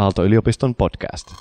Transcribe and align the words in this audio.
Aalto-yliopiston 0.00 0.74
podcast. 0.74 1.34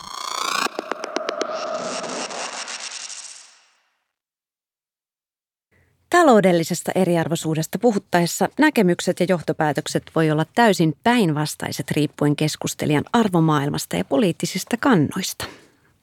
Taloudellisesta 6.10 6.92
eriarvoisuudesta 6.96 7.80
puhuttaessa 7.80 8.50
näkemykset 8.60 9.20
ja 9.20 9.26
johtopäätökset 9.30 10.04
voi 10.16 10.32
olla 10.32 10.46
täysin 10.56 10.94
päinvastaiset 11.04 11.92
riippuen 11.92 12.36
keskustelijan 12.36 13.04
arvomaailmasta 13.14 13.96
ja 13.96 14.06
poliittisista 14.06 14.78
kannoista. 14.78 15.46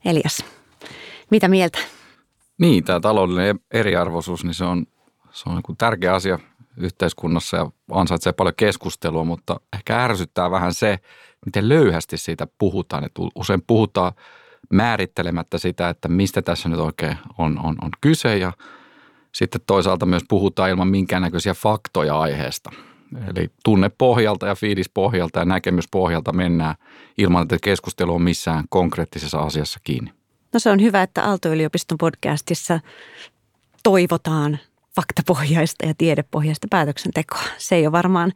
Elias, 0.05 0.45
mitä 1.31 1.49
mieltä? 1.49 1.79
Niin, 2.59 2.85
tämä 2.85 3.01
taloudellinen 3.01 3.61
eriarvoisuus, 3.71 4.45
niin 4.45 4.55
se 4.55 4.65
on, 4.65 4.87
se 5.33 5.49
on 5.49 5.55
niin 5.55 5.77
tärkeä 5.77 6.15
asia 6.15 6.39
yhteiskunnassa 6.77 7.57
ja 7.57 7.71
ansaitsee 7.91 8.33
paljon 8.33 8.55
keskustelua, 8.57 9.25
mutta 9.25 9.61
ehkä 9.73 10.05
ärsyttää 10.05 10.51
vähän 10.51 10.75
se, 10.75 10.99
miten 11.47 11.69
löyhästi 11.69 12.17
siitä 12.17 12.47
puhutaan. 12.59 13.05
Että 13.05 13.23
usein 13.35 13.63
puhutaan 13.67 14.13
määrittelemättä 14.73 15.59
sitä, 15.59 15.89
että 15.89 16.09
mistä 16.09 16.43
tässä 16.43 16.69
nyt 16.69 16.81
oikein 16.81 17.19
on, 17.39 17.59
on, 17.59 17.77
on 17.83 17.91
kyse 18.01 18.39
ja 18.39 18.53
sitten 19.33 19.61
toisaalta 19.67 20.07
myös 20.07 20.23
puhutaan 20.29 20.71
ilman 20.71 20.89
minkäännäköisiä 20.89 21.55
faktoja 21.55 22.21
aiheesta. 22.21 22.71
Eli 23.37 23.51
tunnepohjalta 23.65 24.47
ja 24.47 24.55
fiilispohjalta 24.55 25.39
ja 25.39 25.45
näkemyspohjalta 25.45 26.33
mennään 26.33 26.75
ilman, 27.19 27.43
että 27.43 27.57
keskustelu 27.63 28.15
on 28.15 28.23
missään 28.23 28.65
konkreettisessa 28.69 29.39
asiassa 29.39 29.81
kiinni. 29.85 30.13
No 30.53 30.61
se 30.61 30.71
on 30.71 30.81
hyvä, 30.81 31.03
että 31.03 31.25
Aalto-yliopiston 31.25 31.99
podcastissa 31.99 32.81
toivotaan 33.83 34.59
faktapohjaista 34.95 35.87
ja 35.87 35.95
tiedepohjaista 35.99 36.67
päätöksentekoa. 36.71 37.43
Se 37.59 37.75
ei 37.75 37.87
ole 37.87 37.93
varmaan 37.93 38.33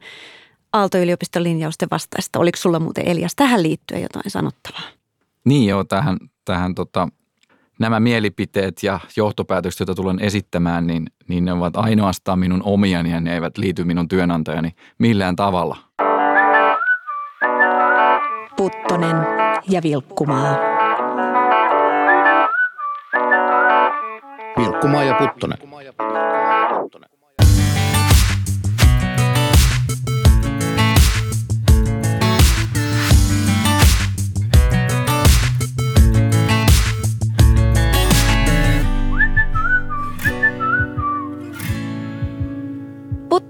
Aalto-yliopiston 0.73 1.43
linjausten 1.43 1.87
vastaista. 1.91 2.39
Oliko 2.39 2.57
sulla 2.57 2.79
muuten 2.79 3.07
Elias 3.07 3.35
tähän 3.35 3.63
liittyen 3.63 4.01
jotain 4.01 4.31
sanottavaa? 4.31 4.81
Niin 5.45 5.69
joo, 5.69 5.83
tähän, 5.83 6.17
tähän 6.45 6.75
tota, 6.75 7.07
nämä 7.79 7.99
mielipiteet 7.99 8.83
ja 8.83 8.99
johtopäätökset, 9.17 9.79
joita 9.79 9.95
tulen 9.95 10.19
esittämään, 10.19 10.87
niin, 10.87 11.05
niin 11.27 11.45
ne 11.45 11.53
ovat 11.53 11.77
ainoastaan 11.77 12.39
minun 12.39 12.61
omiani 12.63 13.11
ja 13.11 13.19
ne 13.19 13.33
eivät 13.33 13.57
liity 13.57 13.83
minun 13.83 14.07
työnantajani 14.07 14.71
millään 14.97 15.35
tavalla. 15.35 15.77
Puttonen 18.57 19.15
ja 19.69 19.83
Vilkkumaa. 19.83 20.55
Vilkkumaa 24.57 25.03
ja 25.03 25.13
Puttonen. 25.13 25.57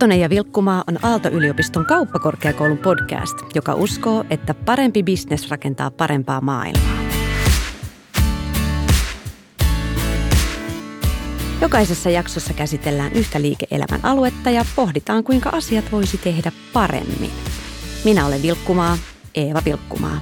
Puttonen 0.01 0.19
ja 0.19 0.29
Vilkkumaa 0.29 0.83
on 0.87 1.05
Aalto-yliopiston 1.05 1.85
kauppakorkeakoulun 1.85 2.77
podcast, 2.77 3.37
joka 3.55 3.73
uskoo, 3.73 4.25
että 4.29 4.53
parempi 4.53 5.03
bisnes 5.03 5.49
rakentaa 5.49 5.91
parempaa 5.91 6.41
maailmaa. 6.41 6.97
Jokaisessa 11.61 12.09
jaksossa 12.09 12.53
käsitellään 12.53 13.13
yhtä 13.13 13.41
liike-elämän 13.41 13.99
aluetta 14.03 14.49
ja 14.49 14.65
pohditaan, 14.75 15.23
kuinka 15.23 15.49
asiat 15.49 15.91
voisi 15.91 16.17
tehdä 16.17 16.51
paremmin. 16.73 17.31
Minä 18.05 18.25
olen 18.25 18.41
Vilkkumaa, 18.41 18.97
Eeva 19.35 19.61
Vilkkumaa. 19.65 20.21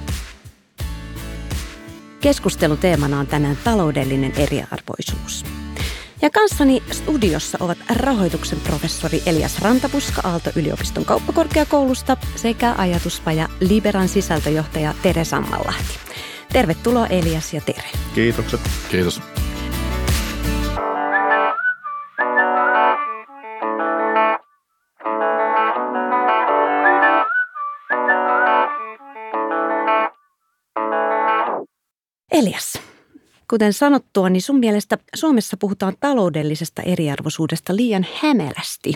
Keskusteluteemana 2.22 3.20
on 3.20 3.28
tänään 3.28 3.58
taloudellinen 3.64 4.32
eriarvoisuus– 4.36 5.46
ja 6.22 6.30
kanssani 6.30 6.84
studiossa 6.92 7.58
ovat 7.62 7.78
rahoituksen 7.96 8.60
professori 8.60 9.22
Elias 9.26 9.60
Rantapuska 9.62 10.22
Aalto-yliopiston 10.24 11.06
kauppakorkeakoulusta 11.06 12.18
sekä 12.36 12.76
ajatuspaja 12.78 13.50
Liberan 13.60 14.10
sisältöjohtaja 14.10 14.94
Tere 15.04 15.26
Sammanlahti. 15.26 16.00
Tervetuloa 16.54 17.08
Elias 17.08 17.54
ja 17.54 17.62
Tere. 17.62 17.90
Kiitokset. 18.16 18.62
Kiitos. 18.92 19.22
Elias, 32.32 32.82
Kuten 33.50 33.74
sanottua, 33.74 34.30
niin 34.30 34.42
sun 34.42 34.60
mielestä 34.60 34.98
Suomessa 35.16 35.58
puhutaan 35.58 35.94
taloudellisesta 36.00 36.82
eriarvoisuudesta 36.82 37.76
liian 37.76 38.06
hämälästi. 38.22 38.94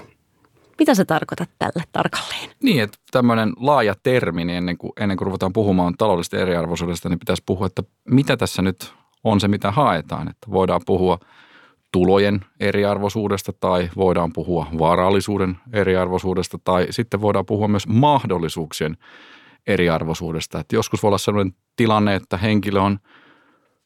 Mitä 0.80 0.96
sä 0.96 1.06
tarkoitat 1.06 1.50
tällä 1.60 1.84
tarkalleen? 1.92 2.50
Niin, 2.64 2.84
että 2.84 2.98
tämmöinen 3.12 3.54
laaja 3.58 3.96
termi, 4.04 4.46
niin 4.46 4.58
ennen 4.58 4.78
kuin, 4.78 4.92
ennen 5.00 5.18
kuin 5.18 5.26
ruvetaan 5.26 5.54
puhumaan 5.54 5.94
taloudellisesta 5.98 6.38
eriarvoisuudesta, 6.38 7.10
niin 7.10 7.20
pitäisi 7.20 7.44
puhua, 7.46 7.68
että 7.68 7.84
mitä 8.10 8.38
tässä 8.38 8.62
nyt 8.62 8.94
on 9.24 9.40
se, 9.40 9.48
mitä 9.48 9.72
haetaan. 9.72 10.28
Että 10.28 10.52
voidaan 10.52 10.82
puhua 10.86 11.20
tulojen 11.92 12.46
eriarvoisuudesta 12.60 13.54
tai 13.60 13.90
voidaan 13.96 14.34
puhua 14.34 14.68
varallisuuden 14.80 15.58
eriarvoisuudesta 15.74 16.60
tai 16.64 16.88
sitten 16.90 17.22
voidaan 17.22 17.46
puhua 17.46 17.68
myös 17.68 17.88
mahdollisuuksien 17.88 18.98
eriarvoisuudesta. 19.68 20.60
Että 20.60 20.76
joskus 20.76 21.04
voi 21.04 21.10
olla 21.10 21.18
sellainen 21.18 21.56
tilanne, 21.76 22.16
että 22.16 22.38
henkilö 22.38 22.82
on– 22.82 23.00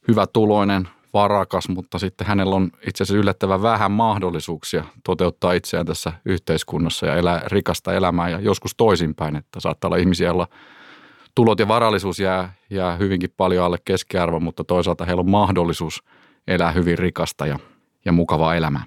hyvä 0.07 0.27
tuloinen, 0.27 0.87
varakas, 1.13 1.69
mutta 1.69 1.99
sitten 1.99 2.27
hänellä 2.27 2.55
on 2.55 2.71
itse 2.87 3.03
asiassa 3.03 3.19
yllättävän 3.19 3.61
vähän 3.61 3.91
mahdollisuuksia 3.91 4.83
toteuttaa 5.03 5.53
itseään 5.53 5.85
tässä 5.85 6.13
yhteiskunnassa 6.25 7.05
ja 7.05 7.15
elää 7.15 7.41
rikasta 7.45 7.93
elämää 7.93 8.29
ja 8.29 8.39
joskus 8.39 8.75
toisinpäin, 8.77 9.35
että 9.35 9.59
saattaa 9.59 9.87
olla 9.87 9.97
ihmisiä, 9.97 10.27
joilla 10.27 10.47
tulot 11.35 11.59
ja 11.59 11.67
varallisuus 11.67 12.19
jää, 12.19 12.53
jää 12.69 12.95
hyvinkin 12.95 13.33
paljon 13.37 13.65
alle 13.65 13.77
keskiarvon, 13.85 14.43
mutta 14.43 14.63
toisaalta 14.63 15.05
heillä 15.05 15.19
on 15.19 15.29
mahdollisuus 15.29 16.03
elää 16.47 16.71
hyvin 16.71 16.97
rikasta 16.97 17.47
ja, 17.47 17.59
ja 18.07 18.13
mukavaa 18.13 18.55
elämää. 18.55 18.83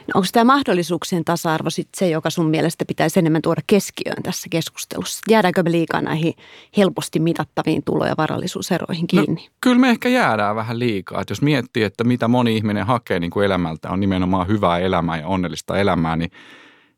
No 0.00 0.12
onko 0.14 0.26
tämä 0.32 0.44
mahdollisuuksien 0.44 1.24
tasa-arvo 1.24 1.70
sitten 1.70 1.98
se, 1.98 2.08
joka 2.08 2.30
sun 2.30 2.50
mielestä 2.50 2.84
pitäisi 2.84 3.18
enemmän 3.18 3.42
tuoda 3.42 3.60
keskiöön 3.66 4.22
tässä 4.22 4.48
keskustelussa? 4.50 5.20
Jäädäänkö 5.30 5.62
me 5.62 5.72
liikaa 5.72 6.00
näihin 6.00 6.34
helposti 6.76 7.18
mitattaviin 7.18 7.82
tulo- 7.84 8.06
ja 8.06 8.14
varallisuuseroihin 8.18 9.02
no, 9.02 9.06
kiinni? 9.06 9.42
No, 9.42 9.54
kyllä 9.60 9.78
me 9.78 9.90
ehkä 9.90 10.08
jäädään 10.08 10.56
vähän 10.56 10.78
liikaa. 10.78 11.20
Että 11.20 11.32
jos 11.32 11.42
miettii, 11.42 11.82
että 11.82 12.04
mitä 12.04 12.28
moni 12.28 12.56
ihminen 12.56 12.86
hakee 12.86 13.20
niin 13.20 13.30
kuin 13.30 13.46
elämältä 13.46 13.90
on 13.90 14.00
nimenomaan 14.00 14.48
hyvää 14.48 14.78
elämää 14.78 15.18
ja 15.18 15.26
onnellista 15.26 15.78
elämää, 15.78 16.16
niin 16.16 16.30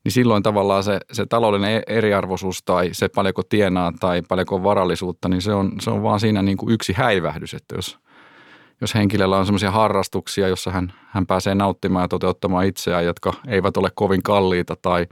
niin 0.04 0.12
silloin 0.12 0.42
tavallaan 0.42 0.84
se, 0.84 1.00
se 1.12 1.26
taloudellinen 1.26 1.76
e-, 1.76 1.82
eriarvoisuus 1.96 2.62
tai 2.62 2.88
se 2.92 3.08
paljonko 3.08 3.42
tienaa 3.42 3.92
tai 4.00 4.22
paljonko 4.28 4.62
varallisuutta, 4.62 5.28
niin 5.28 5.42
se 5.42 5.54
on, 5.54 5.72
se 5.80 5.90
on 5.90 6.02
vaan 6.02 6.20
siinä 6.20 6.42
niin 6.42 6.56
kuin 6.56 6.72
yksi 6.74 6.92
häivähdys, 6.92 7.54
että 7.54 7.74
jos– 7.76 7.98
jos 8.82 8.94
henkilöllä 8.94 9.38
on 9.38 9.46
sellaisia 9.46 9.70
harrastuksia, 9.70 10.48
jossa 10.48 10.70
hän, 10.70 10.92
hän 11.08 11.26
pääsee 11.26 11.54
nauttimaan 11.54 12.04
ja 12.04 12.08
toteuttamaan 12.08 12.66
itseään, 12.66 13.04
jotka 13.04 13.32
eivät 13.48 13.76
ole 13.76 13.88
kovin 13.94 14.22
kalliita 14.22 14.76
tai, 14.82 15.06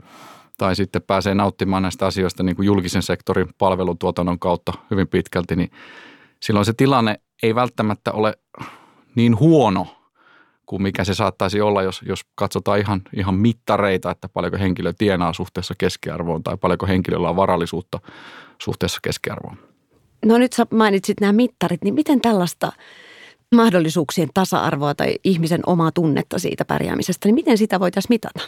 tai 0.57 0.75
sitten 0.75 1.01
pääsee 1.01 1.35
nauttimaan 1.35 1.83
näistä 1.83 2.05
asioista 2.05 2.43
niin 2.43 2.55
kuin 2.55 2.65
julkisen 2.65 3.03
sektorin 3.03 3.49
palvelutuotannon 3.57 4.39
kautta 4.39 4.73
hyvin 4.91 5.07
pitkälti, 5.07 5.55
niin 5.55 5.71
silloin 6.39 6.65
se 6.65 6.73
tilanne 6.73 7.19
ei 7.43 7.55
välttämättä 7.55 8.11
ole 8.11 8.33
niin 9.15 9.39
huono 9.39 9.87
kuin 10.65 10.81
mikä 10.81 11.03
se 11.03 11.13
saattaisi 11.13 11.61
olla, 11.61 11.83
jos, 11.83 12.01
jos 12.05 12.21
katsotaan 12.35 12.79
ihan, 12.79 13.01
ihan 13.13 13.35
mittareita, 13.35 14.11
että 14.11 14.29
paljonko 14.29 14.57
henkilö 14.57 14.93
tienaa 14.97 15.33
suhteessa 15.33 15.73
keskiarvoon 15.77 16.43
tai 16.43 16.57
paljonko 16.57 16.87
henkilöllä 16.87 17.29
on 17.29 17.35
varallisuutta 17.35 17.99
suhteessa 18.61 18.99
keskiarvoon. 19.03 19.57
No 20.25 20.37
nyt 20.37 20.53
sä 20.53 20.65
mainitsit 20.73 21.19
nämä 21.21 21.33
mittarit, 21.33 21.83
niin 21.83 21.93
miten 21.93 22.21
tällaista– 22.21 22.71
mahdollisuuksien 23.55 24.29
tasa-arvoa 24.33 24.95
tai 24.95 25.15
ihmisen 25.23 25.61
omaa 25.65 25.91
tunnetta 25.91 26.39
siitä 26.39 26.65
pärjäämisestä, 26.65 27.27
niin 27.27 27.35
miten 27.35 27.57
sitä 27.57 27.79
voitaisiin 27.79 28.13
mitata? 28.13 28.39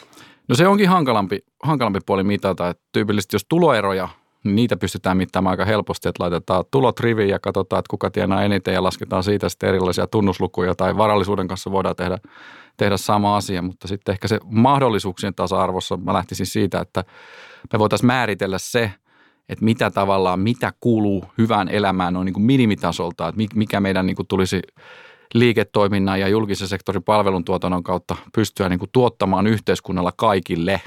No 0.48 0.54
se 0.54 0.66
onkin 0.66 0.88
hankalampi, 0.88 1.38
hankalampi 1.62 1.98
puoli 2.06 2.22
mitata. 2.22 2.68
Että 2.68 2.82
tyypillisesti 2.92 3.34
jos 3.34 3.46
tuloeroja, 3.48 4.08
niin 4.44 4.56
niitä 4.56 4.76
pystytään 4.76 5.16
mittaamaan 5.16 5.50
aika 5.50 5.64
helposti, 5.64 6.08
että 6.08 6.22
laitetaan 6.22 6.64
tulot 6.70 7.00
riviin 7.00 7.28
ja 7.28 7.38
katsotaan, 7.38 7.78
että 7.78 7.90
kuka 7.90 8.10
tienaa 8.10 8.42
eniten 8.42 8.74
ja 8.74 8.82
lasketaan 8.82 9.22
siitä 9.22 9.48
sitten 9.48 9.68
erilaisia 9.68 10.06
tunnuslukuja 10.06 10.74
tai 10.74 10.96
varallisuuden 10.96 11.48
kanssa 11.48 11.70
voidaan 11.70 11.96
tehdä, 11.96 12.18
tehdä 12.76 12.96
sama 12.96 13.36
asia. 13.36 13.62
Mutta 13.62 13.88
sitten 13.88 14.12
ehkä 14.12 14.28
se 14.28 14.38
mahdollisuuksien 14.44 15.34
tasa-arvossa 15.34 15.96
mä 15.96 16.12
lähtisin 16.12 16.46
siitä, 16.46 16.80
että 16.80 17.04
me 17.72 17.78
voitaisiin 17.78 18.06
määritellä 18.06 18.58
se– 18.58 18.90
että 19.48 19.64
mitä 19.64 19.90
tavallaan, 19.90 20.40
mitä 20.40 20.72
kuuluu 20.80 21.24
hyvään 21.38 21.68
elämään 21.68 22.16
on 22.16 22.26
niin 22.26 22.34
kuin 22.34 22.44
minimitasolta, 22.44 23.28
että 23.28 23.40
mikä 23.54 23.80
meidän 23.80 24.06
niin 24.06 24.16
kuin 24.16 24.28
tulisi 24.28 24.62
liiketoiminnan 25.34 26.20
ja 26.20 26.28
julkisen 26.28 26.68
sektorin 26.68 27.02
palveluntuotannon 27.02 27.82
kautta 27.82 28.16
pystyä 28.34 28.68
niin 28.68 28.78
kuin 28.78 28.90
tuottamaan 28.92 29.46
yhteiskunnalla 29.46 30.12
kaikille. 30.16 30.80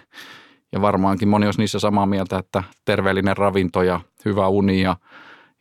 Ja 0.71 0.81
varmaankin 0.81 1.27
moni 1.27 1.45
olisi 1.45 1.59
niissä 1.59 1.79
samaa 1.79 2.05
mieltä, 2.05 2.37
että 2.37 2.63
terveellinen 2.85 3.37
ravinto 3.37 3.83
ja 3.83 3.99
hyvä 4.25 4.47
uni 4.47 4.81
ja, 4.81 4.95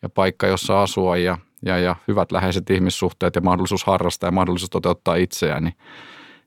ja 0.03 0.09
paikka, 0.09 0.47
jossa 0.47 0.83
asua 0.83 1.17
ja, 1.17 1.39
ja, 1.65 1.79
ja 1.79 1.97
hyvät 2.09 2.33
läheiset 2.33 2.71
ihmissuhteet 2.71 3.35
ja 3.35 3.41
mahdollisuus 3.41 3.85
harrastaa 3.85 4.29
ja 4.29 4.33
mahdollisuus 4.33 4.71
toteuttaa 4.71 5.17
itseään, 5.17 5.65
niin, 5.65 5.75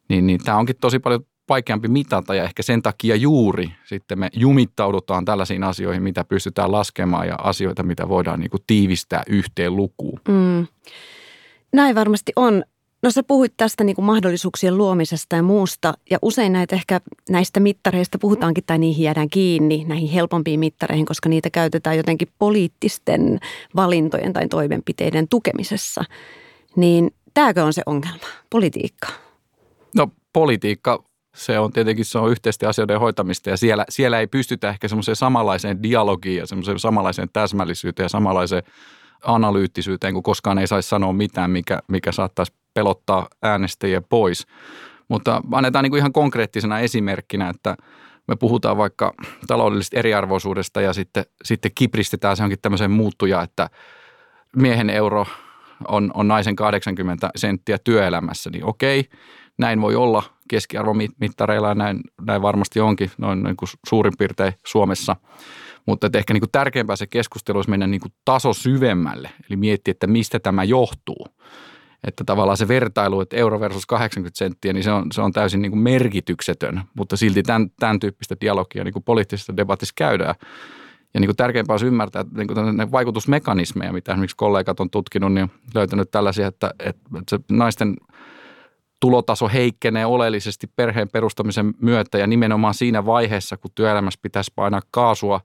niin, 0.09 0.27
niin 0.27 0.43
tämä 0.43 0.57
onkin 0.57 0.75
tosi 0.81 0.99
paljon 0.99 1.25
vaikeampi 1.49 1.87
mitata 1.87 2.35
ja 2.35 2.43
ehkä 2.43 2.63
sen 2.63 2.81
takia 2.81 3.15
juuri 3.15 3.71
sitten 3.85 4.19
me 4.19 4.29
jumittaudutaan 4.33 5.25
tällaisiin 5.25 5.63
asioihin, 5.63 6.03
mitä 6.03 6.23
pystytään 6.23 6.71
laskemaan 6.71 7.27
ja 7.27 7.35
asioita, 7.35 7.83
mitä 7.83 8.09
voidaan 8.09 8.39
niin 8.39 8.49
kuin 8.49 8.63
tiivistää 8.67 9.23
yhteen 9.27 9.75
lukuun. 9.75 10.19
Mm. 10.27 10.67
Näin 11.73 11.95
varmasti 11.95 12.31
on. 12.35 12.63
No 13.03 13.11
sä 13.11 13.23
puhuit 13.23 13.53
tästä 13.57 13.83
niin 13.83 13.95
kuin 13.95 14.05
mahdollisuuksien 14.05 14.77
luomisesta 14.77 15.35
ja 15.35 15.43
muusta 15.43 15.93
ja 16.11 16.17
usein 16.21 16.53
näitä 16.53 16.75
ehkä 16.75 17.01
näistä 17.29 17.59
mittareista 17.59 18.17
puhutaankin 18.17 18.63
tai 18.67 18.77
niihin 18.77 19.03
jäädään 19.03 19.29
kiinni, 19.29 19.85
näihin 19.87 20.09
helpompiin 20.09 20.59
mittareihin, 20.59 21.05
koska 21.05 21.29
niitä 21.29 21.49
käytetään 21.49 21.97
jotenkin 21.97 22.27
poliittisten 22.39 23.39
valintojen 23.75 24.33
tai 24.33 24.47
toimenpiteiden 24.47 25.27
tukemisessa. 25.27 26.03
Niin 26.75 27.11
tämäkö 27.33 27.63
on 27.63 27.73
se 27.73 27.81
ongelma, 27.85 28.27
politiikka? 28.49 29.07
No 29.95 30.07
politiikka 30.33 31.03
se 31.39 31.59
on 31.59 31.71
tietenkin 31.71 32.05
se 32.05 32.19
on 32.19 32.31
yhteisten 32.31 32.69
asioiden 32.69 32.99
hoitamista 32.99 33.49
ja 33.49 33.57
siellä, 33.57 33.85
siellä 33.89 34.19
ei 34.19 34.27
pystytä 34.27 34.69
ehkä 34.69 34.87
semmoiseen 34.87 35.15
samanlaiseen 35.15 35.83
dialogiin 35.83 36.37
ja 36.37 36.47
semmoiseen 36.47 36.79
samanlaiseen 36.79 37.29
täsmällisyyteen 37.33 38.05
ja 38.05 38.09
samanlaiseen 38.09 38.63
analyyttisyyteen, 39.23 40.13
kun 40.13 40.23
koskaan 40.23 40.57
ei 40.59 40.67
saisi 40.67 40.89
sanoa 40.89 41.13
mitään, 41.13 41.51
mikä, 41.51 41.79
mikä 41.87 42.11
saattaisi 42.11 42.53
pelottaa 42.73 43.27
äänestäjiä 43.43 44.01
pois. 44.01 44.47
Mutta 45.07 45.41
annetaan 45.51 45.83
niin 45.83 45.91
kuin 45.91 45.99
ihan 45.99 46.13
konkreettisena 46.13 46.79
esimerkkinä, 46.79 47.49
että 47.49 47.77
me 48.27 48.35
puhutaan 48.35 48.77
vaikka 48.77 49.13
taloudellisesta 49.47 49.97
eriarvoisuudesta 49.97 50.81
ja 50.81 50.93
sitten, 50.93 51.25
sitten 51.43 51.71
kipristetään 51.75 52.37
se 52.37 52.43
onkin 52.43 52.59
tämmöiseen 52.61 52.91
muuttuja, 52.91 53.41
että 53.41 53.69
miehen 54.55 54.89
euro 54.89 55.25
on, 55.87 56.11
on 56.13 56.27
naisen 56.27 56.55
80 56.55 57.29
senttiä 57.35 57.77
työelämässä, 57.83 58.49
niin 58.49 58.65
okei, 58.65 59.09
näin 59.59 59.81
voi 59.81 59.95
olla 59.95 60.23
keskiarvomittareilla 60.49 61.67
ja 61.69 61.75
näin, 61.75 61.99
näin 62.21 62.41
varmasti 62.41 62.79
onkin 62.79 63.11
noin 63.17 63.43
niin 63.43 63.57
kuin 63.57 63.69
suurin 63.87 64.13
piirtein 64.17 64.53
Suomessa. 64.65 65.15
Mutta 65.85 66.09
ehkä 66.13 66.33
niin 66.33 66.41
kuin 66.41 66.51
tärkeämpää 66.51 66.95
se 66.95 67.07
keskustelu 67.07 67.57
olisi 67.57 67.69
mennä 67.69 67.87
niin 67.87 68.01
kuin 68.01 68.13
taso 68.25 68.53
syvemmälle, 68.53 69.29
eli 69.49 69.57
miettiä, 69.57 69.91
että 69.91 70.07
mistä 70.07 70.39
tämä 70.39 70.63
johtuu. 70.63 71.27
Että 72.07 72.23
tavallaan 72.23 72.57
se 72.57 72.67
vertailu, 72.67 73.21
että 73.21 73.37
euro 73.37 73.59
versus 73.59 73.85
80 73.85 74.37
senttiä, 74.37 74.73
niin 74.73 74.83
se 74.83 74.91
on, 74.91 75.11
se 75.11 75.21
on 75.21 75.31
täysin 75.31 75.61
niin 75.61 75.71
kuin 75.71 75.79
merkityksetön, 75.79 76.81
mutta 76.97 77.17
silti 77.17 77.43
tämän, 77.43 77.69
tämän 77.79 77.99
tyyppistä 77.99 78.35
dialogia 78.41 78.83
niin 78.83 78.93
kuin 78.93 79.03
poliittisessa 79.03 79.57
debatissa 79.57 79.93
käydään. 79.97 80.35
Ja 81.13 81.19
niin 81.19 81.27
kuin 81.27 81.35
tärkeämpää 81.35 81.73
olisi 81.73 81.85
ymmärtää, 81.85 82.21
että 82.21 82.37
niin 82.37 82.47
kuin 82.47 82.77
ne 82.77 82.91
vaikutusmekanismeja, 82.91 83.93
mitä 83.93 84.11
esimerkiksi 84.11 84.35
kollegat 84.35 84.79
on 84.79 84.89
tutkinut, 84.89 85.33
niin 85.33 85.51
löytänyt 85.75 86.11
tällaisia, 86.11 86.47
että, 86.47 86.73
että 86.79 87.01
se 87.29 87.39
naisten– 87.51 87.95
tulotaso 88.99 89.47
heikkenee 89.47 90.05
oleellisesti 90.05 90.67
perheen 90.75 91.09
perustamisen 91.09 91.73
myötä 91.81 92.17
ja 92.17 92.27
nimenomaan 92.27 92.73
siinä 92.73 93.05
vaiheessa, 93.05 93.57
kun 93.57 93.71
työelämässä 93.75 94.19
pitäisi 94.23 94.51
painaa 94.55 94.81
kaasua, 94.91 95.41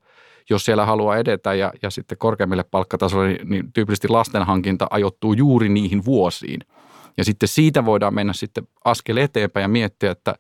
jos 0.51 0.65
siellä 0.65 0.87
haluaa 0.87 1.17
edetä 1.17 1.55
ja, 1.55 1.73
ja 1.83 1.91
sitten 1.91 2.19
korkeammille 2.19 2.65
palkkatasoille, 2.65 3.35
niin, 3.35 3.49
niin 3.49 3.73
tyypillisesti 3.73 4.09
lastenhankinta 4.09 4.87
ajoittuu 4.91 5.33
juuri 5.33 5.69
niihin 5.69 6.05
vuosiin. 6.05 6.61
Ja 7.17 7.25
sitten 7.25 7.49
siitä 7.49 7.85
voidaan 7.85 8.15
mennä 8.15 8.33
sitten 8.33 8.69
askel 8.85 9.17
eteenpäin 9.17 9.65
ja 9.65 9.69
miettiä, 9.69 10.11
että 10.11 10.35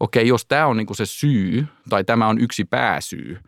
okei, 0.00 0.28
jos 0.28 0.46
tämä 0.46 0.66
on 0.66 0.76
niin 0.76 0.86
se 0.92 1.06
syy 1.06 1.66
tai 1.88 2.04
tämä 2.04 2.28
on 2.28 2.40
yksi 2.40 2.64
pääsyy, 2.64 3.38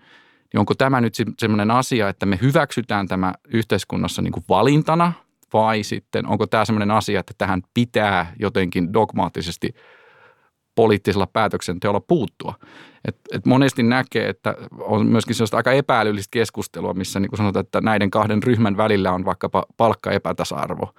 niin 0.52 0.58
onko 0.58 0.74
tämä 0.74 1.00
nyt 1.00 1.14
sellainen 1.38 1.70
asia, 1.70 2.08
että 2.08 2.26
me 2.26 2.38
hyväksytään 2.42 3.08
tämä 3.08 3.34
yhteiskunnassa 3.48 4.22
niin 4.22 4.44
valintana– 4.48 5.12
vai 5.52 5.82
sitten 5.82 6.26
onko 6.26 6.46
tämä 6.46 6.64
sellainen 6.64 6.90
asia, 6.90 7.20
että 7.20 7.34
tähän 7.38 7.62
pitää 7.74 8.32
jotenkin 8.38 8.92
dogmaattisesti 8.92 9.74
poliittisella 10.74 11.26
päätöksenteolla 11.26 12.00
puuttua. 12.00 12.54
Et, 13.08 13.16
et 13.32 13.46
monesti 13.46 13.82
näkee, 13.82 14.28
että 14.28 14.54
on 14.80 15.06
myöskin 15.06 15.34
sellaista 15.34 15.56
aika 15.56 15.72
epäälyllistä 15.72 16.28
keskustelua, 16.30 16.94
missä 16.94 17.20
niin 17.20 17.30
kuin 17.30 17.38
sanotaan, 17.38 17.64
että 17.64 17.80
näiden 17.80 18.10
kahden 18.10 18.42
ryhmän 18.42 18.76
välillä 18.76 19.12
on 19.12 19.24
vaikkapa 19.24 19.64
palkkaepätasa-arvo. 19.76 20.94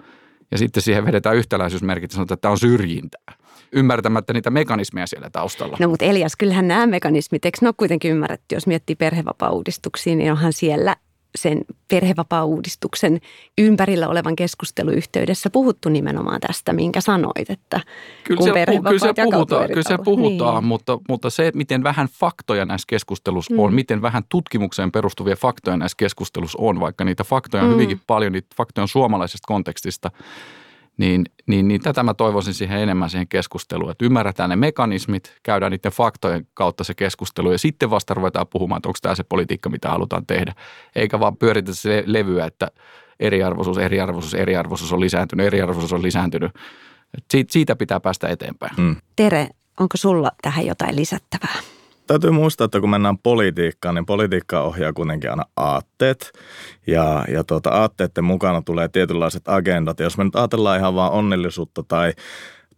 Ja 0.50 0.58
sitten 0.58 0.82
siihen 0.82 1.06
vedetään 1.06 1.36
yhtäläisyysmerkit 1.36 2.10
ja 2.10 2.14
sanotaan, 2.14 2.34
että 2.34 2.42
tämä 2.42 2.52
on 2.52 2.58
syrjintää 2.58 3.34
ymmärtämättä 3.72 4.32
niitä 4.32 4.50
mekanismeja 4.50 5.06
siellä 5.06 5.30
taustalla. 5.30 5.76
No 5.80 5.88
mutta 5.88 6.04
Elias, 6.04 6.36
kyllähän 6.36 6.68
nämä 6.68 6.86
mekanismit, 6.86 7.44
eikö 7.44 7.58
ne 7.60 7.68
ole 7.68 7.74
kuitenkin 7.76 8.10
ymmärretty, 8.10 8.54
jos 8.54 8.66
miettii 8.66 8.96
perhevapaa-uudistuksia, 8.96 10.16
niin 10.16 10.32
onhan 10.32 10.52
siellä 10.52 10.96
sen 11.38 11.60
perhevapaa-uudistuksen 11.88 13.20
ympärillä 13.58 14.08
olevan 14.08 14.36
keskusteluyhteydessä 14.36 15.50
puhuttu 15.50 15.88
nimenomaan 15.88 16.40
tästä, 16.40 16.72
minkä 16.72 17.00
sanoit, 17.00 17.50
että 17.50 17.80
kyllä 18.24 18.38
kun 18.38 18.46
se, 18.46 18.66
kyllä 18.66 18.98
se 18.98 19.14
puhutaan, 19.24 19.68
kyllä 19.68 19.82
se 19.82 19.98
puhutaan 20.04 20.62
niin. 20.62 20.68
mutta, 20.68 20.98
mutta 21.08 21.30
se, 21.30 21.50
miten 21.54 21.82
vähän 21.82 22.08
faktoja 22.20 22.64
näissä 22.64 22.86
keskustelussa 22.88 23.54
mm. 23.54 23.60
on, 23.60 23.74
miten 23.74 24.02
vähän 24.02 24.22
tutkimukseen 24.28 24.92
perustuvia 24.92 25.36
faktoja 25.36 25.76
näissä 25.76 25.96
keskustelussa 25.96 26.58
on, 26.60 26.80
vaikka 26.80 27.04
niitä 27.04 27.24
faktoja 27.24 27.62
on 27.62 27.68
mm. 27.68 27.74
hyvinkin 27.74 28.00
paljon, 28.06 28.32
niitä 28.32 28.54
faktoja 28.56 28.82
on 28.82 28.88
suomalaisesta 28.88 29.46
kontekstista, 29.46 30.10
niin, 30.96 31.24
niin, 31.46 31.68
niin 31.68 31.80
tätä 31.80 32.02
mä 32.02 32.14
toivoisin 32.14 32.54
siihen 32.54 32.78
enemmän 32.78 33.10
siihen 33.10 33.28
keskusteluun, 33.28 33.90
että 33.90 34.04
ymmärretään 34.04 34.50
ne 34.50 34.56
mekanismit, 34.56 35.34
käydään 35.42 35.72
niiden 35.72 35.92
faktojen 35.92 36.46
kautta 36.54 36.84
se 36.84 36.94
keskustelu 36.94 37.52
ja 37.52 37.58
sitten 37.58 37.90
vasta 37.90 38.14
ruvetaan 38.14 38.46
puhumaan, 38.46 38.78
että 38.78 38.88
onko 38.88 38.98
tämä 39.02 39.14
se 39.14 39.24
politiikka, 39.24 39.68
mitä 39.70 39.88
halutaan 39.88 40.26
tehdä. 40.26 40.54
Eikä 40.96 41.20
vaan 41.20 41.36
pyöritä 41.36 41.74
se 41.74 42.04
levyä, 42.06 42.46
että 42.46 42.68
eriarvoisuus, 43.20 43.78
eriarvoisuus, 43.78 44.34
eriarvoisuus 44.34 44.92
on 44.92 45.00
lisääntynyt, 45.00 45.46
eriarvoisuus 45.46 45.92
on 45.92 46.02
lisääntynyt. 46.02 46.52
Siitä, 47.30 47.52
siitä 47.52 47.76
pitää 47.76 48.00
päästä 48.00 48.28
eteenpäin. 48.28 48.72
Mm. 48.76 48.96
Tere, 49.16 49.48
onko 49.80 49.96
sulla 49.96 50.32
tähän 50.42 50.66
jotain 50.66 50.96
lisättävää? 50.96 51.54
Täytyy 52.12 52.30
muistaa, 52.30 52.64
että 52.64 52.80
kun 52.80 52.90
mennään 52.90 53.18
politiikkaan, 53.18 53.94
niin 53.94 54.06
politiikka 54.06 54.60
ohjaa 54.60 54.92
kuitenkin 54.92 55.30
aina 55.30 55.44
aatteet. 55.56 56.32
Ja, 56.86 57.24
ja 57.28 57.44
tuota, 57.44 57.70
aatteiden 57.70 58.24
mukana 58.24 58.62
tulee 58.62 58.88
tietynlaiset 58.88 59.42
agendat. 59.48 59.98
Ja 59.98 60.06
jos 60.06 60.18
me 60.18 60.24
nyt 60.24 60.36
ajatellaan 60.36 60.78
ihan 60.78 60.94
vaan 60.94 61.12
onnellisuutta 61.12 61.82
tai 61.82 62.12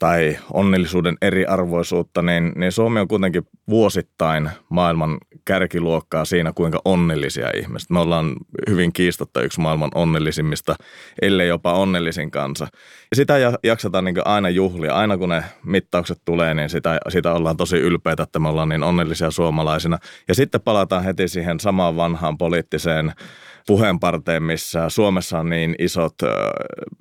tai 0.05 0.39
onnellisuuden 0.53 1.17
eriarvoisuutta, 1.23 2.23
niin, 2.23 2.53
niin 2.57 2.73
Suomi 2.73 3.01
on 3.01 3.09
kuitenkin 3.09 3.43
vuosittain 3.69 4.51
maailman 4.69 5.19
kärkiluokkaa 5.45 6.25
siinä, 6.25 6.53
kuinka 6.53 6.81
onnellisia 6.85 7.51
ihmiset. 7.57 7.91
Me 7.91 8.01
ollaan 8.01 8.37
hyvin 8.71 8.93
kiistatta 8.93 9.43
yksi 9.43 9.61
maailman 9.61 9.91
onnellisimmista, 9.95 10.77
ellei 11.23 11.49
jopa 11.49 11.73
onnellisin 11.73 12.31
kansa. 12.31 12.67
Ja 13.11 13.17
sitä 13.17 13.35
jaksetaan 13.63 14.05
niin 14.05 14.17
aina 14.25 14.49
juhlia. 14.49 14.95
Aina 14.95 15.19
kun 15.19 15.29
ne 15.29 15.45
mittaukset 15.65 16.19
tulee, 16.25 16.55
niin 16.55 16.71
sitä, 16.71 17.01
sitä 17.09 17.33
ollaan 17.33 17.57
tosi 17.57 17.77
ylpeitä, 17.77 18.23
että 18.23 18.39
me 18.39 18.49
ollaan 18.49 18.69
niin 18.69 18.83
onnellisia 18.83 19.31
suomalaisina. 19.31 19.99
Ja 20.29 20.35
sitten 20.35 20.61
palataan 20.61 21.05
heti 21.05 21.29
siihen 21.29 21.61
samaan 21.61 21.97
vanhaan 21.97 22.39
poliittiseen 22.39 23.13
puheenparteen, 23.67 24.43
missä 24.43 24.89
Suomessa 24.89 25.39
on 25.39 25.51
niin 25.51 25.75
isot, 25.79 26.15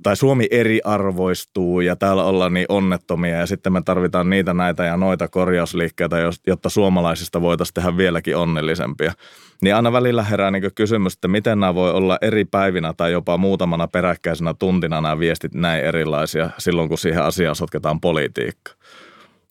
tai 0.03 0.15
Suomi 0.15 0.48
eriarvoistuu 0.51 1.82
ja 1.82 1.96
täällä 1.96 2.24
ollaan 2.24 2.53
niin 2.53 2.65
onnettomia 2.70 3.38
ja 3.38 3.46
sitten 3.46 3.74
me 3.74 3.82
tarvitaan 3.86 4.29
niitä, 4.29 4.53
näitä 4.53 4.86
ja 4.86 4.98
noita 4.98 5.27
korjausliikkeitä, 5.27 6.15
jotta 6.48 6.70
suomalaisista 6.70 7.41
voitaisiin 7.41 7.74
tehdä 7.74 7.98
vieläkin 7.98 8.38
onnellisempia. 8.38 9.13
Niin 9.62 9.75
aina 9.75 9.91
välillä 9.91 10.24
herää 10.24 10.51
niin 10.51 10.63
kysymys, 10.75 11.13
että 11.13 11.27
miten 11.27 11.60
nämä 11.60 11.75
voi 11.75 11.91
olla 11.91 12.17
eri 12.22 12.46
päivinä 12.46 12.93
tai 12.93 13.12
jopa 13.12 13.38
muutamana 13.38 13.88
peräkkäisenä 13.88 14.53
tuntina 14.53 15.01
nämä 15.01 15.20
viestit 15.20 15.53
näin 15.53 15.84
erilaisia 15.84 16.50
silloin, 16.58 16.89
kun 16.89 16.98
siihen 16.98 17.24
asiaan 17.24 17.55
sotketaan 17.55 18.01
politiikka. 18.01 18.72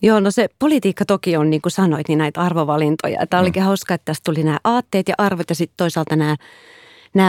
Joo, 0.01 0.19
no 0.19 0.31
se 0.31 0.49
politiikka 0.59 1.05
toki 1.05 1.37
on, 1.37 1.49
niin 1.49 1.61
kuin 1.61 1.71
sanoit, 1.71 2.07
niin 2.07 2.17
näitä 2.17 2.41
arvovalintoja. 2.41 3.27
Tämä 3.27 3.41
olikin 3.41 3.63
mm. 3.63 3.65
hauska, 3.65 3.93
että 3.93 4.05
tästä 4.05 4.21
tuli 4.23 4.43
nämä 4.43 4.59
aatteet 4.63 5.07
ja 5.07 5.15
arvot 5.17 5.49
ja 5.49 5.55
sitten 5.55 5.77
toisaalta 5.77 6.15
nämä 6.15 6.23
nämä 6.25 6.35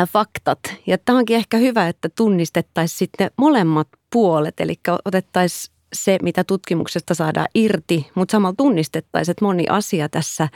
faktat. 0.06 0.58
Ja 0.86 0.98
tämä 0.98 1.18
onkin 1.18 1.36
ehkä 1.36 1.56
hyvä, 1.56 1.88
että 1.88 2.08
tunnistettaisiin 2.08 2.98
sitten 2.98 3.30
molemmat 3.36 3.88
puolet, 4.12 4.60
eli 4.60 4.74
otettaisiin 5.04 5.74
se, 5.92 6.18
mitä 6.22 6.44
tutkimuksesta 6.44 7.14
saadaan 7.14 7.48
irti, 7.54 8.10
mutta 8.14 8.32
samalla 8.32 8.54
tunnistettaisiin, 8.56 9.32
että 9.32 9.44
moni 9.44 9.66
asia 9.68 10.08
tässä 10.08 10.48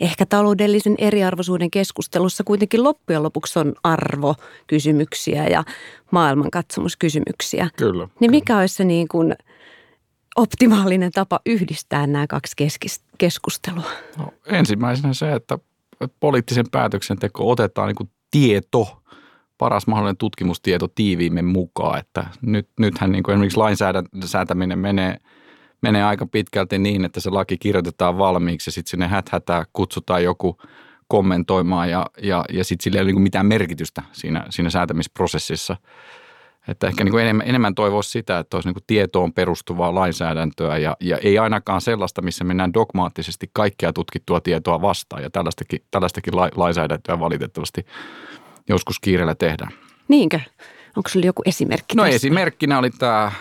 ehkä 0.00 0.26
taloudellisen 0.26 0.94
eriarvoisuuden 0.98 1.70
keskustelussa 1.70 2.44
kuitenkin 2.44 2.84
loppujen 2.84 3.22
lopuksi 3.22 3.58
on 3.58 3.74
arvokysymyksiä 3.82 5.46
ja 5.46 5.64
maailmankatsomuskysymyksiä. 6.10 7.68
Kyllä. 7.76 8.08
Niin 8.20 8.30
mikä 8.30 8.58
olisi 8.58 8.74
se 8.74 8.84
niin 8.84 9.08
kuin 9.08 9.34
optimaalinen 10.36 11.12
tapa 11.12 11.40
yhdistää 11.46 12.06
nämä 12.06 12.26
kaksi 12.26 12.56
keskustelua? 13.18 13.90
No, 14.18 14.32
ensimmäisenä 14.46 15.14
se, 15.14 15.32
että 15.32 15.58
poliittisen 16.20 16.70
päätöksenteko 16.70 17.50
otetaan 17.50 17.88
niin 17.88 17.96
kuin 17.96 18.10
tieto, 18.30 19.02
paras 19.58 19.86
mahdollinen 19.86 20.16
tutkimustieto 20.16 20.88
tiiviimmin 20.88 21.44
mukaan. 21.44 21.98
Että 21.98 22.26
nyt, 22.42 22.68
nythän 22.78 23.12
niin 23.12 23.22
kuin 23.22 23.32
esimerkiksi 23.32 23.58
lainsäätäminen 23.58 24.78
menee, 24.78 25.16
menee 25.82 26.04
aika 26.04 26.26
pitkälti 26.26 26.78
niin, 26.78 27.04
että 27.04 27.20
se 27.20 27.30
laki 27.30 27.58
kirjoitetaan 27.58 28.18
valmiiksi 28.18 28.68
ja 28.68 28.72
sitten 28.72 28.90
sinne 28.90 29.08
häthätää 29.08 29.64
kutsutaan 29.72 30.24
joku 30.24 30.58
kommentoimaan 31.08 31.90
ja, 31.90 32.06
ja, 32.22 32.44
ja 32.52 32.64
sitten 32.64 32.84
sillä 32.84 32.98
ei 32.98 33.02
ole 33.02 33.12
niin 33.12 33.22
mitään 33.22 33.46
merkitystä 33.46 34.02
siinä, 34.12 34.46
siinä 34.50 34.70
säätämisprosessissa. 34.70 35.76
Että 36.70 36.86
ehkä 36.86 37.04
niin 37.04 37.12
kuin 37.12 37.22
enemmän, 37.22 37.48
enemmän 37.48 37.74
toivoisi 37.74 38.10
sitä, 38.10 38.38
että 38.38 38.56
olisi 38.56 38.68
niin 38.68 38.74
kuin 38.74 38.84
tietoon 38.86 39.32
perustuvaa 39.32 39.94
lainsäädäntöä 39.94 40.78
ja, 40.78 40.96
ja 41.00 41.18
ei 41.18 41.38
ainakaan 41.38 41.80
sellaista, 41.80 42.22
missä 42.22 42.44
mennään 42.44 42.74
dogmaattisesti 42.74 43.50
kaikkea 43.52 43.92
tutkittua 43.92 44.40
tietoa 44.40 44.82
vastaan. 44.82 45.22
Ja 45.22 45.30
tällaistakin, 45.30 45.80
tällaistakin 45.90 46.36
lainsäädäntöä 46.36 47.20
valitettavasti 47.20 47.86
joskus 48.68 49.00
kiireellä 49.00 49.34
tehdään. 49.34 49.72
Niinkö? 50.08 50.40
Onko 50.96 51.08
sinulla 51.08 51.26
joku 51.26 51.42
esimerkki 51.46 51.96
No 51.96 52.02
tästä? 52.02 52.16
esimerkkinä 52.16 52.78
oli 52.78 52.90
tämä, 52.90 53.32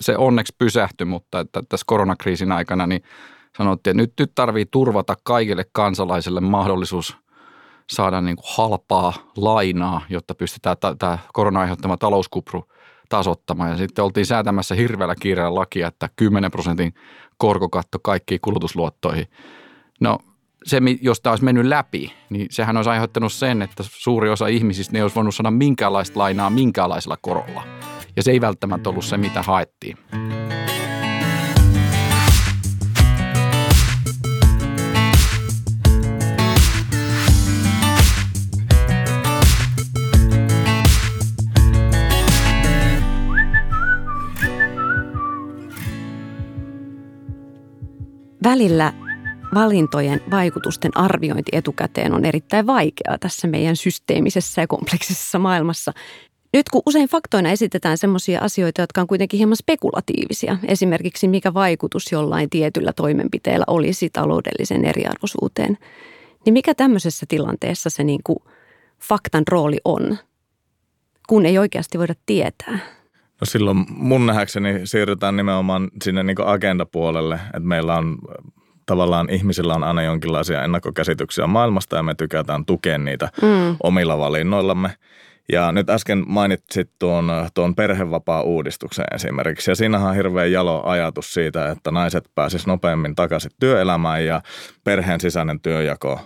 se 0.00 0.16
onneksi 0.16 0.54
pysähtyi, 0.58 1.04
mutta 1.04 1.40
että 1.40 1.62
tässä 1.68 1.84
koronakriisin 1.86 2.52
aikana 2.52 2.86
niin 2.86 3.02
sanottiin, 3.58 3.90
että 3.90 4.02
nyt, 4.02 4.12
nyt 4.20 4.32
tarvii 4.34 4.66
turvata 4.70 5.16
kaikille 5.22 5.64
kansalaisille 5.72 6.40
mahdollisuus 6.40 7.16
saada 7.90 8.20
niin 8.20 8.36
kuin 8.36 8.46
halpaa 8.56 9.12
lainaa, 9.36 10.00
jotta 10.08 10.34
pystytään 10.34 10.76
tämä 10.98 11.18
korona 11.32 11.60
aiheuttama 11.60 11.96
talouskupru 11.96 12.64
tasottamaan. 13.08 13.70
Ja 13.70 13.76
sitten 13.76 14.04
oltiin 14.04 14.26
säätämässä 14.26 14.74
hirveällä 14.74 15.14
kiireellä 15.14 15.54
lakia, 15.54 15.88
että 15.88 16.08
10 16.16 16.50
prosentin 16.50 16.94
korkokatto 17.36 17.98
kaikkiin 17.98 18.40
kulutusluottoihin. 18.40 19.26
No 20.00 20.18
se, 20.64 20.80
jos 21.02 21.20
tämä 21.20 21.32
olisi 21.32 21.44
mennyt 21.44 21.66
läpi, 21.66 22.12
niin 22.30 22.46
sehän 22.50 22.76
olisi 22.76 22.90
aiheuttanut 22.90 23.32
sen, 23.32 23.62
että 23.62 23.84
suuri 23.86 24.30
osa 24.30 24.46
ihmisistä 24.46 24.92
ne 24.92 25.02
olisi 25.02 25.16
voinut 25.16 25.34
saada 25.34 25.50
minkäänlaista 25.50 26.18
lainaa 26.18 26.50
minkäänlaisella 26.50 27.16
korolla. 27.20 27.62
Ja 28.16 28.22
se 28.22 28.30
ei 28.30 28.40
välttämättä 28.40 28.90
ollut 28.90 29.04
se, 29.04 29.16
mitä 29.16 29.42
haettiin. 29.42 29.98
Välillä 48.44 48.92
valintojen 49.54 50.20
vaikutusten 50.30 50.96
arviointi 50.96 51.50
etukäteen 51.54 52.14
on 52.14 52.24
erittäin 52.24 52.66
vaikeaa 52.66 53.18
tässä 53.18 53.48
meidän 53.48 53.76
systeemisessä 53.76 54.60
ja 54.60 54.66
kompleksisessa 54.66 55.38
maailmassa. 55.38 55.92
Nyt 56.52 56.68
kun 56.68 56.82
usein 56.86 57.08
faktoina 57.08 57.50
esitetään 57.50 57.98
sellaisia 57.98 58.40
asioita, 58.40 58.80
jotka 58.80 59.00
on 59.00 59.06
kuitenkin 59.06 59.38
hieman 59.38 59.56
spekulatiivisia, 59.56 60.58
esimerkiksi 60.68 61.28
mikä 61.28 61.54
vaikutus 61.54 62.12
jollain 62.12 62.50
tietyllä 62.50 62.92
toimenpiteellä 62.92 63.64
olisi 63.66 64.10
taloudellisen 64.10 64.84
eriarvoisuuteen, 64.84 65.78
niin 66.44 66.52
mikä 66.52 66.74
tämmöisessä 66.74 67.26
tilanteessa 67.28 67.90
se 67.90 68.04
niin 68.04 68.20
kuin 68.24 68.38
faktan 69.00 69.44
rooli 69.48 69.78
on, 69.84 70.18
kun 71.28 71.46
ei 71.46 71.58
oikeasti 71.58 71.98
voida 71.98 72.14
tietää? 72.26 72.78
No 73.40 73.44
silloin 73.44 73.86
mun 73.88 74.26
nähdäkseni 74.26 74.80
siirrytään 74.84 75.36
nimenomaan 75.36 75.88
sinne 76.04 76.22
niin 76.22 76.36
agendapuolelle, 76.44 77.34
että 77.34 77.68
meillä 77.68 77.96
on 77.96 78.18
tavallaan 78.86 79.30
ihmisillä 79.30 79.74
on 79.74 79.84
aina 79.84 80.02
jonkinlaisia 80.02 80.64
ennakkokäsityksiä 80.64 81.46
maailmasta 81.46 81.96
ja 81.96 82.02
me 82.02 82.14
tykätään 82.14 82.64
tukea 82.64 82.98
niitä 82.98 83.28
mm. 83.42 83.76
omilla 83.82 84.18
valinnoillamme. 84.18 84.90
Ja 85.52 85.72
nyt 85.72 85.90
äsken 85.90 86.24
mainitsit 86.26 86.90
tuon, 86.98 87.32
tuon 87.54 87.74
perhevapaa-uudistuksen 87.74 89.04
esimerkiksi. 89.14 89.70
Ja 89.70 89.74
siinähän 89.74 90.08
on 90.08 90.14
hirveän 90.14 90.52
jalo 90.52 90.82
ajatus 90.84 91.34
siitä, 91.34 91.70
että 91.70 91.90
naiset 91.90 92.30
pääsis 92.34 92.66
nopeammin 92.66 93.14
takaisin 93.14 93.50
työelämään 93.60 94.24
ja 94.24 94.42
perheen 94.84 95.20
sisäinen 95.20 95.60
työjako 95.60 96.20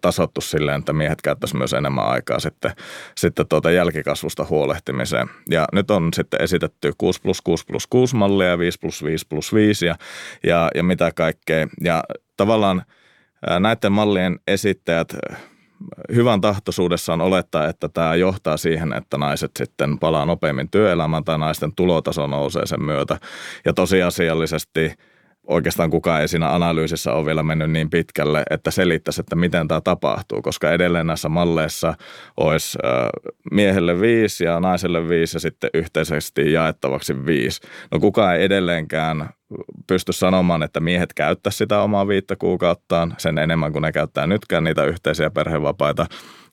tasottu 0.00 0.40
silleen, 0.40 0.78
että 0.78 0.92
miehet 0.92 1.22
käyttäisi 1.22 1.56
myös 1.56 1.72
enemmän 1.72 2.06
aikaa 2.06 2.40
sitten, 2.40 2.72
sitten 3.16 3.48
tuota 3.48 3.70
jälkikasvusta 3.70 4.46
huolehtimiseen. 4.50 5.28
Ja 5.50 5.64
nyt 5.72 5.90
on 5.90 6.08
sitten 6.14 6.42
esitetty 6.42 6.92
6 6.98 7.20
plus 7.20 7.40
6 7.40 7.64
plus 7.66 7.86
6 7.86 8.16
mallia 8.16 8.48
ja 8.48 8.58
5 8.58 8.78
plus 8.78 9.04
5 9.04 9.26
plus 9.28 9.54
5 9.54 9.86
ja, 9.86 9.96
ja, 10.46 10.68
ja 10.74 10.82
mitä 10.82 11.12
kaikkea. 11.14 11.66
Ja 11.84 12.04
tavallaan 12.36 12.82
näiden 13.60 13.92
mallien 13.92 14.38
esittäjät 14.46 15.16
hyvän 16.14 16.40
tahtoisuudessaan 16.40 17.20
olettaa, 17.20 17.68
että 17.68 17.88
tämä 17.88 18.14
johtaa 18.14 18.56
siihen, 18.56 18.92
että 18.92 19.18
naiset 19.18 19.50
sitten 19.58 19.98
palaa 19.98 20.24
nopeammin 20.24 20.70
työelämään 20.70 21.24
tai 21.24 21.38
naisten 21.38 21.74
tulotaso 21.74 22.26
nousee 22.26 22.66
sen 22.66 22.82
myötä. 22.82 23.18
Ja 23.64 23.72
tosiasiallisesti 23.72 24.92
oikeastaan 25.46 25.90
kukaan 25.90 26.20
ei 26.20 26.28
siinä 26.28 26.54
analyysissä 26.54 27.12
ole 27.12 27.26
vielä 27.26 27.42
mennyt 27.42 27.70
niin 27.70 27.90
pitkälle, 27.90 28.42
että 28.50 28.70
selittäisi, 28.70 29.20
että 29.20 29.36
miten 29.36 29.68
tämä 29.68 29.80
tapahtuu, 29.80 30.42
koska 30.42 30.72
edelleen 30.72 31.06
näissä 31.06 31.28
malleissa 31.28 31.94
olisi 32.36 32.78
miehelle 33.50 34.00
viisi 34.00 34.44
ja 34.44 34.60
naiselle 34.60 35.08
viisi 35.08 35.36
ja 35.36 35.40
sitten 35.40 35.70
yhteisesti 35.74 36.52
jaettavaksi 36.52 37.26
viisi. 37.26 37.60
No 37.90 38.00
kukaan 38.00 38.36
ei 38.36 38.44
edelleenkään 38.44 39.28
pysty 39.86 40.12
sanomaan, 40.12 40.62
että 40.62 40.80
miehet 40.80 41.14
käyttää 41.14 41.50
sitä 41.50 41.80
omaa 41.80 42.08
viittä 42.08 42.36
kuukauttaan 42.36 43.14
sen 43.18 43.38
enemmän 43.38 43.72
kuin 43.72 43.82
ne 43.82 43.92
käyttää 43.92 44.26
nytkään 44.26 44.64
niitä 44.64 44.84
yhteisiä 44.84 45.30
perhevapaita 45.30 46.06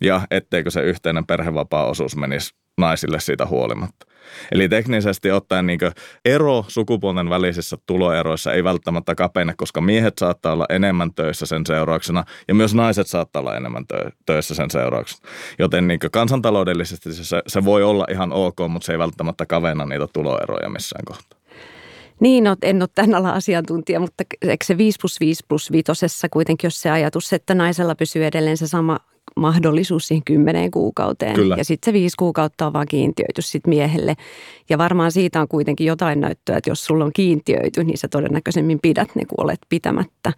ja 0.03 0.21
etteikö 0.31 0.71
se 0.71 0.81
yhteinen 0.81 1.25
perhevapaa-osuus 1.25 2.15
menisi 2.15 2.55
naisille 2.77 3.19
siitä 3.19 3.45
huolimatta. 3.45 4.05
Eli 4.51 4.69
teknisesti 4.69 5.31
ottaen 5.31 5.67
niin 5.67 5.79
ero 6.25 6.65
sukupuolten 6.67 7.29
välisissä 7.29 7.77
tuloeroissa 7.85 8.53
ei 8.53 8.63
välttämättä 8.63 9.15
kapene, 9.15 9.53
koska 9.57 9.81
miehet 9.81 10.17
saattaa 10.17 10.53
olla 10.53 10.65
enemmän 10.69 11.13
töissä 11.13 11.45
sen 11.45 11.65
seurauksena 11.65 12.23
ja 12.47 12.55
myös 12.55 12.73
naiset 12.73 13.07
saattaa 13.07 13.39
olla 13.39 13.55
enemmän 13.55 13.85
töissä 14.25 14.55
sen 14.55 14.71
seurauksena. 14.71 15.29
Joten 15.59 15.87
niin 15.87 15.99
kansantaloudellisesti 16.11 17.13
se, 17.13 17.41
se 17.47 17.65
voi 17.65 17.83
olla 17.83 18.05
ihan 18.11 18.33
ok, 18.33 18.57
mutta 18.69 18.85
se 18.85 18.91
ei 18.91 18.99
välttämättä 18.99 19.45
kavenna 19.45 19.85
niitä 19.85 20.07
tuloeroja 20.13 20.69
missään 20.69 21.05
kohtaa. 21.05 21.39
Niin, 22.19 22.43
en 22.61 22.81
ole 22.81 22.89
tämän 22.95 23.15
alan 23.15 23.33
asiantuntija, 23.33 23.99
mutta 23.99 24.23
eikö 24.41 24.65
se 24.65 24.77
5 24.77 24.97
plus 25.01 25.19
5 25.19 25.45
plus 25.47 25.71
5 25.71 25.91
kuitenkin 26.31 26.67
jos 26.67 26.81
se 26.81 26.89
ajatus, 26.89 27.33
että 27.33 27.55
naisella 27.55 27.95
pysyy 27.95 28.25
edelleen 28.25 28.57
se 28.57 28.67
sama 28.67 28.99
mahdollisuus 29.35 30.07
siihen 30.07 30.23
kymmeneen 30.25 30.71
kuukauteen. 30.71 31.35
Kyllä. 31.35 31.55
Ja 31.57 31.65
sitten 31.65 31.91
se 31.91 31.93
viisi 31.93 32.17
kuukautta 32.17 32.67
on 32.67 32.73
vaan 32.73 32.87
kiintiöity 32.87 33.41
sitten 33.41 33.69
miehelle. 33.69 34.15
Ja 34.69 34.77
varmaan 34.77 35.11
siitä 35.11 35.41
on 35.41 35.47
kuitenkin 35.47 35.87
jotain 35.87 36.21
näyttöä, 36.21 36.57
että 36.57 36.69
jos 36.69 36.85
sulla 36.85 37.05
on 37.05 37.11
kiintiöity, 37.13 37.83
niin 37.83 37.97
sä 37.97 38.07
todennäköisemmin 38.07 38.79
pidät 38.81 39.15
ne, 39.15 39.25
kun 39.25 39.43
olet 39.43 39.59
pitämättä. 39.69 40.33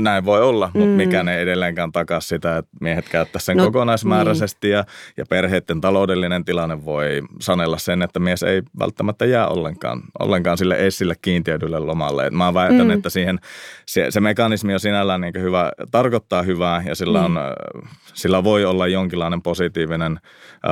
Näin 0.00 0.24
voi 0.24 0.42
olla, 0.42 0.70
mutta 0.74 0.88
mm. 0.88 0.96
mikään 0.96 1.28
ei 1.28 1.42
edelleenkään 1.42 1.92
takaa 1.92 2.20
sitä, 2.20 2.56
että 2.56 2.70
miehet 2.80 3.08
käyttävät 3.08 3.42
sen 3.42 3.56
no, 3.56 3.64
kokonaismääräisesti 3.64 4.66
niin. 4.66 4.72
ja, 4.72 4.84
ja 5.16 5.24
perheiden 5.28 5.80
taloudellinen 5.80 6.44
tilanne 6.44 6.84
voi 6.84 7.22
sanella 7.40 7.78
sen, 7.78 8.02
että 8.02 8.20
mies 8.20 8.42
ei 8.42 8.62
välttämättä 8.78 9.24
jää 9.24 9.48
ollenkaan, 9.48 10.02
ollenkaan 10.18 10.58
sille 10.58 10.74
ei 10.74 10.90
sille 10.90 11.14
kiintiöidylle 11.22 11.78
lomalle. 11.78 12.26
Et 12.26 12.32
mä 12.32 12.54
väitän, 12.54 12.86
mm. 12.86 12.90
että 12.90 13.10
siihen 13.10 13.38
se, 13.86 14.06
se 14.10 14.20
mekanismi 14.20 14.74
on 14.74 14.80
sinällään 14.80 15.20
niin 15.20 15.34
hyvä, 15.40 15.72
tarkoittaa 15.90 16.42
hyvää 16.42 16.82
ja 16.86 16.94
sillä, 16.94 17.24
on, 17.24 17.30
mm. 17.32 17.88
sillä 18.14 18.44
voi 18.44 18.64
olla 18.64 18.86
jonkinlainen 18.86 19.42
positiivinen 19.42 20.20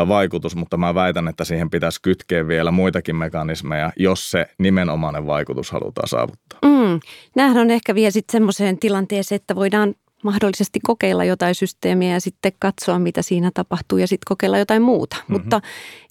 vaikutus, 0.09 0.57
mutta 0.57 0.76
mä 0.76 0.95
väitän, 0.95 1.28
että 1.28 1.45
siihen 1.45 1.71
pitäisi 1.71 2.02
kytkeä 2.02 2.49
vielä 2.49 2.71
muitakin 2.71 3.16
mekanismeja, 3.16 3.93
jos 3.97 4.31
se 4.31 4.47
nimenomainen 4.59 5.26
vaikutus 5.26 5.71
halutaan 5.71 6.09
saavuttaa. 6.09 6.59
Mm. 6.64 7.00
Nämähän 7.37 7.62
on 7.62 7.71
ehkä 7.71 7.95
vielä 7.95 8.11
sitten 8.11 8.33
semmoiseen 8.33 8.78
tilanteeseen, 8.78 9.13
että 9.35 9.54
voidaan 9.54 9.94
mahdollisesti 10.25 10.80
kokeilla 10.83 11.25
jotain 11.25 11.54
systeemiä 11.54 12.12
ja 12.12 12.21
sitten 12.21 12.52
katsoa, 12.59 12.99
mitä 12.99 13.23
siinä 13.23 13.50
tapahtuu 13.54 13.99
ja 13.99 14.06
sitten 14.06 14.26
kokeilla 14.28 14.59
jotain 14.59 14.83
muuta. 14.83 15.16
Mm-hmm. 15.16 15.33
Mutta 15.33 15.61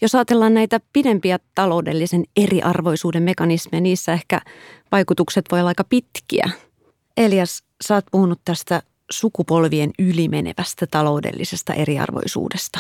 jos 0.02 0.16
ajatellaan 0.16 0.54
näitä 0.54 0.80
pidempiä 0.94 1.40
taloudellisen 1.56 2.24
eriarvoisuuden 2.38 3.24
mekanismeja, 3.24 3.82
niissä 3.82 4.14
ehkä 4.14 4.42
vaikutukset 4.92 5.46
voi 5.52 5.60
olla 5.60 5.68
aika 5.68 5.84
pitkiä. 5.84 6.50
Elias, 7.18 7.64
sä 7.88 7.96
oot 7.96 8.06
puhunut 8.12 8.40
tästä 8.46 8.82
sukupolvien 9.12 9.92
ylimenevästä 10.00 10.88
taloudellisesta 10.92 11.74
eriarvoisuudesta. 11.74 12.80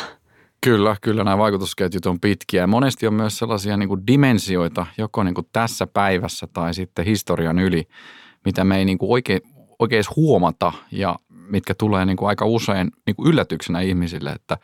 Kyllä, 0.61 0.95
kyllä 1.01 1.23
nämä 1.23 1.37
vaikutusketjut 1.37 2.05
on 2.05 2.19
pitkiä. 2.19 2.67
Monesti 2.67 3.07
on 3.07 3.13
myös 3.13 3.37
sellaisia 3.37 3.77
niin 3.77 3.89
kuin 3.89 4.07
dimensioita, 4.07 4.85
joko 4.97 5.23
niin 5.23 5.35
kuin 5.35 5.47
tässä 5.53 5.87
päivässä 5.87 6.47
tai 6.47 6.73
sitten 6.73 7.05
historian 7.05 7.59
yli, 7.59 7.87
mitä 8.45 8.63
me 8.63 8.77
ei 8.77 8.85
niin 8.85 8.97
kuin 8.97 9.11
oikein, 9.11 9.41
oikein 9.79 10.03
huomata 10.15 10.71
ja 10.91 11.15
mitkä 11.29 11.73
tulee 11.73 12.05
niin 12.05 12.17
kuin 12.17 12.29
aika 12.29 12.45
usein 12.45 12.91
niin 13.07 13.15
kuin 13.15 13.29
yllätyksenä 13.29 13.79
ihmisille. 13.79 14.29
Että 14.29 14.57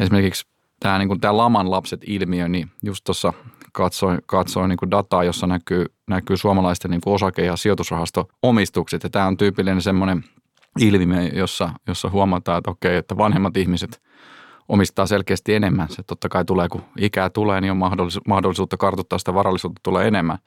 esimerkiksi 0.00 0.46
tämä, 0.80 0.98
niin 0.98 1.08
kuin 1.08 1.20
tämä 1.20 1.36
laman 1.36 1.70
lapset 1.70 2.00
ilmiö, 2.06 2.48
niin 2.48 2.70
just 2.82 3.04
tuossa 3.04 3.32
katsoin, 3.72 4.18
katsoin 4.26 4.68
niin 4.68 4.76
kuin 4.76 4.90
dataa, 4.90 5.24
jossa 5.24 5.46
näkyy, 5.46 5.84
näkyy 6.06 6.36
suomalaisten 6.36 6.90
niin 6.90 7.00
kuin 7.00 7.14
osake- 7.14 7.44
ja 7.44 7.56
sijoitusrahasto-omistukset. 7.56 9.02
Ja 9.02 9.10
tämä 9.10 9.26
on 9.26 9.36
tyypillinen 9.36 9.82
semmoinen 9.82 10.24
ilmiö, 10.80 11.22
jossa, 11.22 11.70
jossa 11.86 12.10
huomataan, 12.10 12.58
että 12.58 12.70
okei, 12.70 12.96
että 12.96 13.16
vanhemmat 13.16 13.56
ihmiset 13.56 14.02
omistaa 14.68 15.06
selkeästi 15.06 15.54
enemmän. 15.54 15.88
Se 15.88 16.02
totta 16.02 16.28
kai 16.28 16.44
tulee, 16.44 16.68
kun 16.68 16.82
ikää 16.98 17.30
tulee, 17.30 17.60
niin 17.60 17.70
on 17.70 17.80
mahdollisuutta 18.26 18.76
kartuttaa 18.76 19.18
sitä 19.18 19.34
varallisuutta 19.34 19.80
tulee 19.82 20.08
enemmän. 20.08 20.38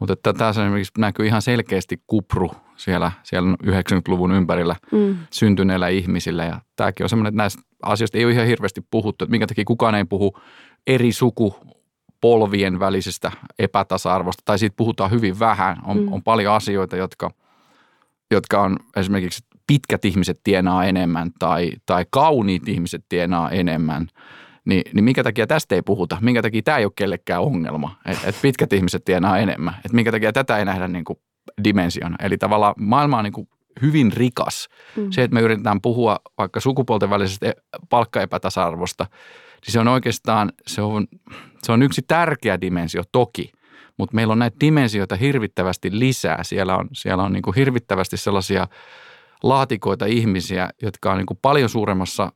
Mutta 0.00 0.32
tässä 0.32 0.62
esimerkiksi 0.62 0.92
näkyy 0.98 1.26
ihan 1.26 1.42
selkeästi 1.42 2.02
kupru 2.06 2.50
siellä, 2.84 3.12
siellä 3.22 3.56
90-luvun 3.66 4.32
ympärillä 4.32 4.76
mm. 4.92 5.16
syntyneillä 5.30 5.88
ihmisillä. 5.88 6.44
Ja 6.44 6.60
tämäkin 6.76 7.04
on 7.04 7.08
semmoinen, 7.08 7.28
että 7.28 7.42
näistä 7.42 7.62
asioista 7.82 8.18
ei 8.18 8.24
ole 8.24 8.32
ihan 8.32 8.46
hirveästi 8.46 8.80
puhuttu, 8.90 9.24
että 9.24 9.30
minkä 9.30 9.46
takia 9.46 9.64
kukaan 9.64 9.94
ei 9.94 10.04
puhu 10.04 10.38
eri 10.86 11.12
sukupolvien 11.12 12.80
välisestä 12.80 13.32
epätasa-arvosta, 13.58 14.42
tai 14.44 14.58
siitä 14.58 14.76
puhutaan 14.76 15.10
hyvin 15.10 15.38
vähän. 15.38 15.78
On, 15.84 15.98
mm. 15.98 16.12
on 16.12 16.22
paljon 16.22 16.54
asioita, 16.54 16.96
jotka, 16.96 17.30
jotka 18.30 18.62
on 18.62 18.76
esimerkiksi 18.96 19.44
pitkät 19.66 20.04
ihmiset 20.04 20.40
tienaa 20.44 20.84
enemmän 20.84 21.30
tai, 21.38 21.70
tai 21.86 22.06
kauniit 22.10 22.68
ihmiset 22.68 23.04
tienaa 23.08 23.50
enemmän– 23.50 24.06
niin, 24.64 24.82
niin 24.94 25.04
minkä 25.04 25.22
takia 25.22 25.46
tästä 25.46 25.74
ei 25.74 25.82
puhuta? 25.82 26.18
Minkä 26.20 26.42
takia 26.42 26.62
tämä 26.62 26.78
ei 26.78 26.84
ole 26.84 26.92
kellekään 26.96 27.42
ongelma? 27.42 27.96
Että 28.06 28.28
et 28.28 28.38
pitkät 28.42 28.72
ihmiset 28.72 29.04
tienaa 29.04 29.38
enemmän. 29.38 29.74
Että 29.74 29.94
minkä 29.94 30.12
takia 30.12 30.32
tätä 30.32 30.58
ei 30.58 30.64
nähdä 30.64 30.88
niin 30.88 31.04
kuin 31.04 31.18
dimensiona. 31.64 32.16
Eli 32.22 32.38
tavallaan 32.38 32.74
maailma 32.78 33.18
on 33.18 33.24
niin 33.24 33.32
kuin 33.32 33.48
hyvin 33.82 34.12
rikas. 34.12 34.68
Mm. 34.96 35.10
Se, 35.10 35.22
että 35.22 35.34
me 35.34 35.40
yritetään 35.40 35.80
puhua 35.80 36.18
vaikka 36.38 36.60
sukupuolten 36.60 37.10
välisestä 37.10 37.48
e-, 37.48 37.52
palkkaepätasa-arvosta, 37.90 39.06
niin 39.66 39.72
se 39.72 39.80
on 39.80 39.88
oikeastaan, 39.88 40.52
se 40.66 40.82
on, 40.82 41.06
se 41.62 41.72
on 41.72 41.82
yksi 41.82 42.02
tärkeä 42.08 42.60
dimensio 42.60 43.02
toki, 43.12 43.52
mutta 43.98 44.14
meillä 44.14 44.32
on 44.32 44.38
näitä 44.38 44.56
dimensioita 44.60 45.16
hirvittävästi 45.16 45.98
lisää. 45.98 46.44
Siellä 46.44 46.76
on, 46.76 46.88
siellä 46.92 47.22
on 47.22 47.32
niin 47.32 47.42
kuin 47.42 47.54
hirvittävästi 47.54 48.16
sellaisia 48.16 48.66
laatikoita 49.42 50.06
ihmisiä, 50.06 50.70
jotka 50.82 51.12
on 51.12 51.18
niin 51.18 51.26
kuin 51.26 51.38
paljon 51.42 51.68
suuremmassa 51.68 52.32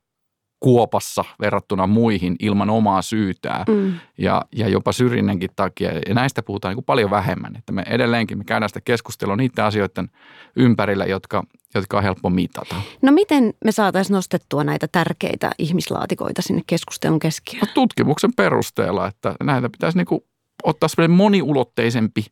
kuopassa 0.61 1.25
verrattuna 1.41 1.87
muihin 1.87 2.37
ilman 2.41 2.71
omaa 2.71 3.03
syytää 3.03 3.65
mm. 3.69 3.95
ja, 4.19 4.43
ja 4.57 4.69
jopa 4.69 4.93
syrjinnänkin 4.93 5.51
takia. 5.57 5.91
Ja 6.09 6.15
näistä 6.15 6.43
puhutaan 6.43 6.71
niin 6.71 6.77
kuin 6.77 6.85
paljon 6.85 7.11
vähemmän. 7.11 7.57
Että 7.57 7.73
me 7.73 7.83
edelleenkin 7.87 8.39
me 8.39 8.45
käydään 8.45 8.69
sitä 8.69 8.81
keskustelua 8.81 9.37
niiden 9.37 9.65
asioiden 9.65 10.11
ympärillä, 10.57 11.05
jotka, 11.05 11.43
jotka 11.75 11.97
on 11.97 12.03
helppo 12.03 12.31
mitata. 12.31 12.75
No 13.03 13.13
miten 13.13 13.55
me 13.65 13.73
saataisiin 13.73 14.15
nostettua 14.15 14.65
näitä 14.65 14.89
tärkeitä 14.93 15.51
ihmislaatikoita 15.59 16.43
sinne 16.43 16.63
keskustelun 16.67 17.19
keskiöön? 17.19 17.67
No 17.67 17.73
tutkimuksen 17.75 18.35
perusteella, 18.37 19.07
että 19.07 19.35
näitä 19.43 19.69
pitäisi 19.69 19.99
niin 19.99 20.07
kuin 20.07 20.21
ottaa 20.65 20.89
sellainen 20.89 21.17
moniulotteisempi 21.17 22.27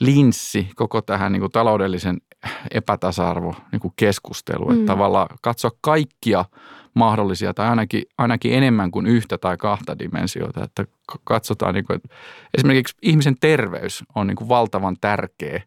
linssi 0.00 0.68
koko 0.76 1.02
tähän 1.02 1.32
niin 1.32 1.40
kuin 1.40 1.52
taloudellisen 1.52 2.20
epätasa-arvo 2.70 3.54
niin 3.72 3.80
kuin 3.80 3.92
keskusteluun. 3.96 4.72
Mm. 4.72 4.80
Että 4.80 4.92
tavallaan 4.92 5.28
katsoa 5.42 5.70
kaikkia 5.80 6.44
mahdollisia 6.94 7.54
tai 7.54 7.68
ainakin, 7.68 8.02
ainakin 8.18 8.54
enemmän 8.54 8.90
kuin 8.90 9.06
yhtä 9.06 9.38
tai 9.38 9.56
kahta 9.56 9.98
dimensiota. 9.98 10.64
Että 10.64 10.84
katsotaan, 11.24 11.74
niin 11.74 11.84
kuin, 11.84 11.96
että 11.96 12.08
esimerkiksi 12.58 12.96
ihmisen 13.02 13.36
terveys 13.40 14.04
on 14.14 14.26
niin 14.26 14.36
kuin 14.36 14.48
valtavan 14.48 14.96
tärkeä 15.00 15.62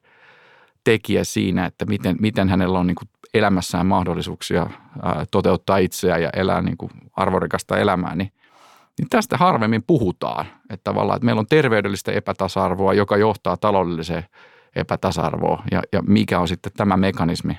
tekijä 0.83 1.23
siinä, 1.23 1.65
että 1.65 1.85
miten, 1.85 2.15
miten 2.19 2.49
hänellä 2.49 2.79
on 2.79 2.87
niin 2.87 2.95
kuin 2.95 3.09
elämässään 3.33 3.85
mahdollisuuksia 3.85 4.69
toteuttaa 5.31 5.77
itseään 5.77 6.21
ja 6.21 6.29
elää 6.33 6.61
niin 6.61 6.77
kuin 6.77 6.91
arvorikasta 7.13 7.77
elämää, 7.77 8.15
niin, 8.15 8.31
niin 8.99 9.09
tästä 9.09 9.37
harvemmin 9.37 9.83
puhutaan. 9.87 10.45
Että 10.69 10.83
tavallaan, 10.83 11.17
että 11.17 11.25
meillä 11.25 11.39
on 11.39 11.47
terveydellistä 11.47 12.11
epätasa-arvoa, 12.11 12.93
joka 12.93 13.17
johtaa 13.17 13.57
taloudelliseen 13.57 14.23
epätasa-arvoon 14.75 15.63
ja, 15.71 15.81
ja 15.91 16.01
mikä 16.01 16.39
on 16.39 16.47
sitten 16.47 16.71
tämä 16.77 16.97
mekanismi, 16.97 17.57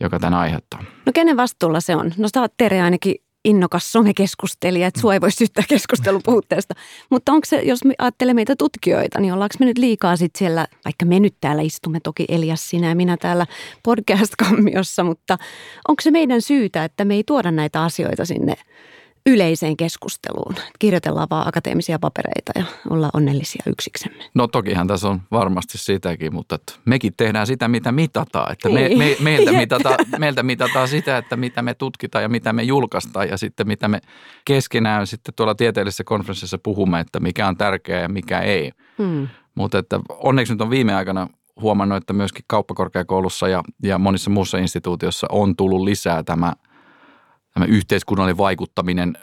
joka 0.00 0.18
tämän 0.18 0.40
aiheuttaa. 0.40 0.84
No 1.06 1.12
kenen 1.14 1.36
vastuulla 1.36 1.80
se 1.80 1.96
on? 1.96 2.12
No 2.18 2.28
sä 2.34 2.40
oot 2.40 2.52
Tere 2.56 2.82
ainakin 2.82 3.14
innokas 3.44 3.92
somekeskustelija, 3.92 4.86
että 4.86 5.00
sua 5.00 5.14
ei 5.14 5.20
voi 5.20 5.30
syyttää 5.30 5.64
keskustelun 5.68 6.20
puutteesta. 6.24 6.74
Mutta 7.10 7.32
onko 7.32 7.44
se, 7.44 7.60
jos 7.60 7.84
me 7.84 7.94
ajattelee 7.98 8.34
meitä 8.34 8.56
tutkijoita, 8.56 9.20
niin 9.20 9.32
ollaanko 9.32 9.54
me 9.60 9.66
nyt 9.66 9.78
liikaa 9.78 10.16
sitten 10.16 10.38
siellä, 10.38 10.66
vaikka 10.84 11.04
me 11.04 11.20
nyt 11.20 11.34
täällä 11.40 11.62
istumme, 11.62 12.00
toki 12.00 12.24
Elias 12.28 12.68
sinä 12.70 12.88
ja 12.88 12.94
minä 12.94 13.16
täällä 13.16 13.46
podcast-kammiossa, 13.82 15.04
mutta 15.04 15.38
onko 15.88 16.00
se 16.02 16.10
meidän 16.10 16.42
syytä, 16.42 16.84
että 16.84 17.04
me 17.04 17.14
ei 17.14 17.24
tuoda 17.26 17.50
näitä 17.50 17.82
asioita 17.82 18.24
sinne– 18.24 18.54
yleiseen 19.26 19.76
keskusteluun. 19.76 20.54
Kirjoitellaan 20.78 21.26
vaan 21.30 21.48
akateemisia 21.48 21.98
papereita 21.98 22.52
ja 22.56 22.64
ollaan 22.90 23.10
onnellisia 23.14 23.62
yksiksemme. 23.66 24.24
No 24.34 24.46
tokihan 24.46 24.86
tässä 24.86 25.08
on 25.08 25.22
varmasti 25.30 25.78
sitäkin, 25.78 26.34
mutta 26.34 26.54
että 26.54 26.72
mekin 26.84 27.12
tehdään 27.16 27.46
sitä, 27.46 27.68
mitä 27.68 27.92
mitataan. 27.92 28.52
Että 28.52 28.68
me, 28.68 28.90
me, 28.96 29.16
meiltä, 29.20 29.52
mitata, 29.62 29.96
meiltä 30.18 30.42
mitataan 30.42 30.88
sitä, 30.88 31.16
että 31.16 31.36
mitä 31.36 31.62
me 31.62 31.74
tutkitaan 31.74 32.22
ja 32.22 32.28
mitä 32.28 32.52
me 32.52 32.62
julkaistaan 32.62 33.28
ja 33.28 33.36
sitten 33.36 33.68
mitä 33.68 33.88
me 33.88 34.00
keskenään 34.44 35.06
sitten 35.06 35.34
tuolla 35.34 35.54
tieteellisessä 35.54 36.04
konferenssissa 36.04 36.58
puhumme, 36.58 37.00
että 37.00 37.20
mikä 37.20 37.48
on 37.48 37.56
tärkeää 37.56 38.02
ja 38.02 38.08
mikä 38.08 38.40
ei. 38.40 38.72
Hmm. 38.98 39.28
Mutta 39.54 39.78
että 39.78 40.00
onneksi 40.08 40.52
nyt 40.52 40.60
on 40.60 40.70
viime 40.70 40.94
aikana 40.94 41.28
huomannut, 41.60 41.96
että 41.96 42.12
myöskin 42.12 42.44
kauppakorkeakoulussa 42.46 43.48
ja, 43.48 43.62
ja 43.82 43.98
monissa 43.98 44.30
muussa 44.30 44.58
instituutiossa 44.58 45.26
on 45.30 45.56
tullut 45.56 45.82
lisää 45.82 46.22
tämä– 46.22 46.52
tämä 47.54 47.66
yhteiskunnallinen 47.66 48.38
vaikuttaminen, 48.38 49.18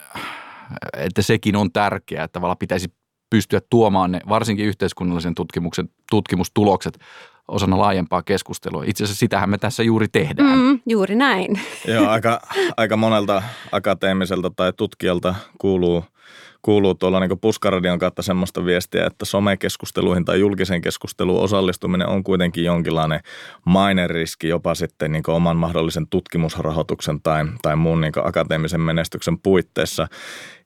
että 0.98 1.22
sekin 1.22 1.56
on 1.56 1.72
tärkeää, 1.72 2.24
että 2.24 2.34
tavallaan 2.34 2.58
pitäisi 2.58 2.94
pystyä 3.30 3.60
tuomaan 3.70 4.12
ne, 4.12 4.22
varsinkin 4.30 4.66
yhteiskunnallisen 4.66 5.36
tutkimuksen 5.36 5.90
tutkimustulokset 6.10 7.00
osana 7.48 7.78
laajempaa 7.78 8.24
keskustelua. 8.24 8.84
Itse 8.88 9.04
asiassa 9.04 9.20
sitähän 9.20 9.50
me 9.50 9.58
tässä 9.58 9.84
juuri 9.84 10.08
tehdään. 10.08 10.60
Mm, 10.60 10.80
juuri 10.86 11.16
näin. 11.16 11.60
Joo, 11.88 12.10
aika, 12.10 12.42
aika 12.78 12.98
monelta 12.98 13.44
akateemiselta 13.72 14.50
tai 14.50 14.74
tutkijalta 14.74 15.36
kuuluu– 15.58 16.04
kuuluu 16.62 16.96
tuolla 16.96 17.20
niin 17.20 17.40
puskaradion 17.40 18.00
kautta 18.00 18.22
semmoista 18.22 18.66
viestiä, 18.66 19.06
että 19.06 19.26
somekeskusteluihin 19.26 20.26
tai 20.26 20.40
julkisen 20.40 20.82
keskusteluun 20.82 21.44
osallistuminen 21.44 22.08
on 22.08 22.24
kuitenkin 22.24 22.64
jonkinlainen 22.64 23.20
maineriski 23.66 24.48
jopa 24.48 24.76
sitten 24.76 25.12
niin 25.12 25.24
oman 25.28 25.58
mahdollisen 25.58 26.08
tutkimusrahoituksen 26.08 27.22
tai, 27.22 27.46
tai 27.62 27.76
muun 27.76 28.02
niin 28.02 28.14
akateemisen 28.24 28.82
menestyksen 28.82 29.40
puitteissa. 29.40 30.08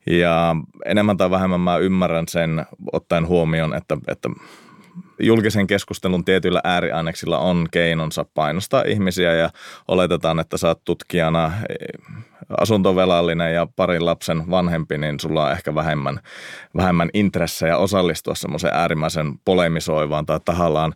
Ja 0.05 0.55
enemmän 0.85 1.17
tai 1.17 1.31
vähemmän 1.31 1.61
mä 1.61 1.77
ymmärrän 1.77 2.27
sen 2.27 2.65
ottaen 2.93 3.27
huomioon, 3.27 3.75
että, 3.75 3.97
että 4.07 4.29
julkisen 5.19 5.67
keskustelun 5.67 6.25
tietyillä 6.25 6.61
ääriaineksilla 6.63 7.39
on 7.39 7.67
keinonsa 7.71 8.25
painostaa 8.33 8.83
ihmisiä 8.87 9.33
ja 9.33 9.49
oletetaan, 9.87 10.39
että 10.39 10.57
sä 10.57 10.67
oot 10.67 10.83
tutkijana 10.85 11.51
asuntovelallinen 12.57 13.53
ja 13.53 13.67
parin 13.75 14.05
lapsen 14.05 14.49
vanhempi, 14.49 14.97
niin 14.97 15.19
sulla 15.19 15.45
on 15.45 15.51
ehkä 15.51 15.75
vähemmän, 15.75 16.19
vähemmän 16.77 17.09
intressejä 17.13 17.77
osallistua 17.77 18.35
semmoiseen 18.35 18.73
äärimmäisen 18.73 19.33
polemisoivaan 19.45 20.25
tai 20.25 20.39
tahallaan 20.45 20.93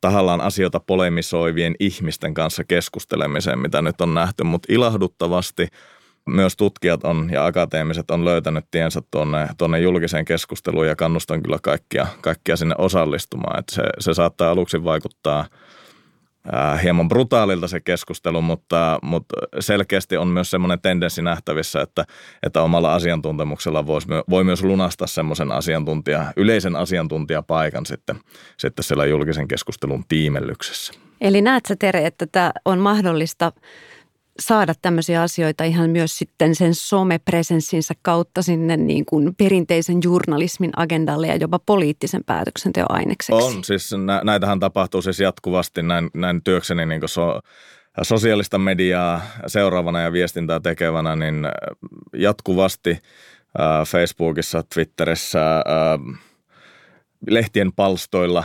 tahallaan 0.00 0.40
asioita 0.40 0.80
polemisoivien 0.80 1.74
ihmisten 1.80 2.34
kanssa 2.34 2.64
keskustelemiseen, 2.64 3.58
mitä 3.58 3.82
nyt 3.82 4.00
on 4.00 4.14
nähty, 4.14 4.44
mutta 4.44 4.72
ilahduttavasti 4.72 5.68
myös 6.26 6.56
tutkijat 6.56 7.04
on 7.04 7.28
ja 7.32 7.46
akateemiset 7.46 8.10
on 8.10 8.24
löytänyt 8.24 8.64
tiensä 8.70 9.00
tuonne, 9.10 9.48
tuonne 9.58 9.80
julkiseen 9.80 10.24
keskusteluun 10.24 10.86
ja 10.86 10.96
kannustan 10.96 11.42
kyllä 11.42 11.58
kaikkia, 11.62 12.06
kaikkia 12.20 12.56
sinne 12.56 12.74
osallistumaan. 12.78 13.58
Että 13.58 13.74
se, 13.74 13.82
se 13.98 14.14
saattaa 14.14 14.50
aluksi 14.50 14.84
vaikuttaa– 14.84 15.46
äh, 16.54 16.82
hieman 16.82 17.08
brutaalilta 17.08 17.68
se 17.68 17.80
keskustelu, 17.80 18.42
mutta, 18.42 18.98
mutta 19.02 19.34
selkeästi 19.60 20.16
on 20.16 20.28
myös 20.28 20.50
semmoinen 20.50 20.80
tendenssi 20.80 21.22
nähtävissä, 21.22 21.80
että, 21.80 22.04
että 22.42 22.62
omalla 22.62 22.94
asiantuntemuksella 22.94 23.86
voisi, 23.86 24.08
voi 24.30 24.44
myös 24.44 24.62
lunastaa 24.62 25.06
semmoisen 25.06 25.52
asiantuntija, 25.52 26.32
yleisen 26.36 26.76
asiantuntijapaikan 26.76 27.86
sitten, 27.86 28.16
sitten 28.56 28.84
siellä 28.84 29.06
julkisen 29.06 29.48
keskustelun 29.48 30.04
tiimellyksessä. 30.08 30.92
Eli 31.20 31.42
näet 31.42 31.66
sä 31.68 31.76
Tere, 31.78 32.06
että 32.06 32.26
tämä 32.32 32.52
on 32.64 32.78
mahdollista 32.78 33.52
saada 34.40 34.74
tämmöisiä 34.82 35.22
asioita 35.22 35.64
ihan 35.64 35.90
myös 35.90 36.18
sitten 36.18 36.54
sen 36.54 36.74
somepresenssinsä 36.74 37.94
kautta 38.02 38.42
sinne 38.42 38.76
niin 38.76 39.04
kuin 39.04 39.34
perinteisen 39.34 39.98
journalismin 40.04 40.70
agendalle 40.76 41.26
ja 41.26 41.36
jopa 41.36 41.58
poliittisen 41.58 42.24
päätöksenteon 42.24 42.86
ainekseksi. 42.90 43.32
On, 43.32 43.64
siis 43.64 43.94
nä- 44.04 44.20
näitähän 44.24 44.60
tapahtuu 44.60 45.02
siis 45.02 45.20
jatkuvasti 45.20 45.82
näin, 45.82 46.10
näin 46.14 46.42
työkseni 46.44 46.86
niin 46.86 47.00
kuin 47.00 47.08
so, 47.08 47.40
sosiaalista 48.02 48.58
mediaa 48.58 49.20
seuraavana 49.46 50.00
ja 50.00 50.12
viestintää 50.12 50.60
tekevänä, 50.60 51.16
niin 51.16 51.48
jatkuvasti 52.16 52.90
äh, 52.90 53.86
Facebookissa, 53.86 54.62
Twitterissä, 54.74 55.56
äh, 55.56 56.20
lehtien 57.30 57.72
palstoilla, 57.72 58.44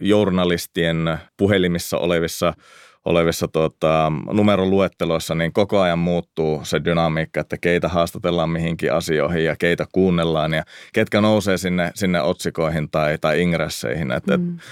journalistien 0.00 1.18
puhelimissa 1.36 1.98
olevissa– 1.98 2.52
olevissa 3.06 3.48
tuota, 3.48 4.12
numeroluetteloissa, 4.32 5.34
niin 5.34 5.52
koko 5.52 5.80
ajan 5.80 5.98
muuttuu 5.98 6.60
se 6.64 6.84
dynamiikka, 6.84 7.40
että 7.40 7.58
keitä 7.58 7.88
haastatellaan 7.88 8.50
mihinkin 8.50 8.92
asioihin 8.92 9.44
ja 9.44 9.56
keitä 9.56 9.86
kuunnellaan 9.92 10.54
ja 10.54 10.62
ketkä 10.92 11.20
nousee 11.20 11.58
sinne, 11.58 11.90
sinne 11.94 12.20
otsikoihin 12.20 12.90
tai, 12.90 13.18
tai 13.20 13.42
ingresseihin. 13.42 14.12
Et, 14.12 14.26
mm. 14.26 14.56
et, 14.56 14.62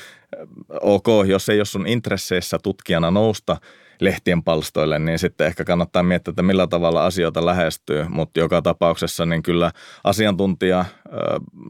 ok, 0.80 1.06
jos 1.26 1.48
ei 1.48 1.58
ole 1.58 1.64
sun 1.64 1.86
intresseissä 1.86 2.58
tutkijana 2.62 3.10
nousta 3.10 3.56
lehtien 4.00 4.42
palstoille, 4.42 4.98
niin 4.98 5.18
sitten 5.18 5.46
ehkä 5.46 5.64
kannattaa 5.64 6.02
miettiä, 6.02 6.30
että 6.30 6.42
millä 6.42 6.66
tavalla 6.66 7.06
asioita 7.06 7.46
lähestyy, 7.46 8.06
mutta 8.08 8.40
joka 8.40 8.62
tapauksessa 8.62 9.26
niin 9.26 9.42
kyllä 9.42 9.70
asiantuntija, 10.04 10.84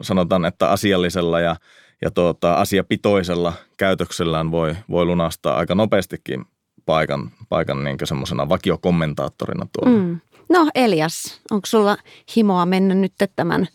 sanotaan, 0.03 0.44
että 0.44 0.70
asiallisella 0.70 1.40
ja 1.40 1.57
ja 2.03 2.11
tuota, 2.11 2.55
asiapitoisella 2.55 3.53
käytöksellään 3.77 4.50
voi, 4.50 4.77
voi 4.90 5.05
lunastaa 5.05 5.57
aika 5.57 5.74
nopeastikin 5.74 6.44
paikan, 6.87 7.31
paikan 7.49 7.85
niin 7.85 7.99
semmoisena 8.05 8.49
vakiokommentaattorina 8.49 9.66
tuolla. 9.73 9.99
Mm. 9.99 10.20
No 10.49 10.70
Elias, 10.75 11.40
onko 11.51 11.66
sulla 11.66 11.97
himoa 12.37 12.66
mennä 12.66 12.94
nyt 12.94 13.12
tämän, 13.37 13.66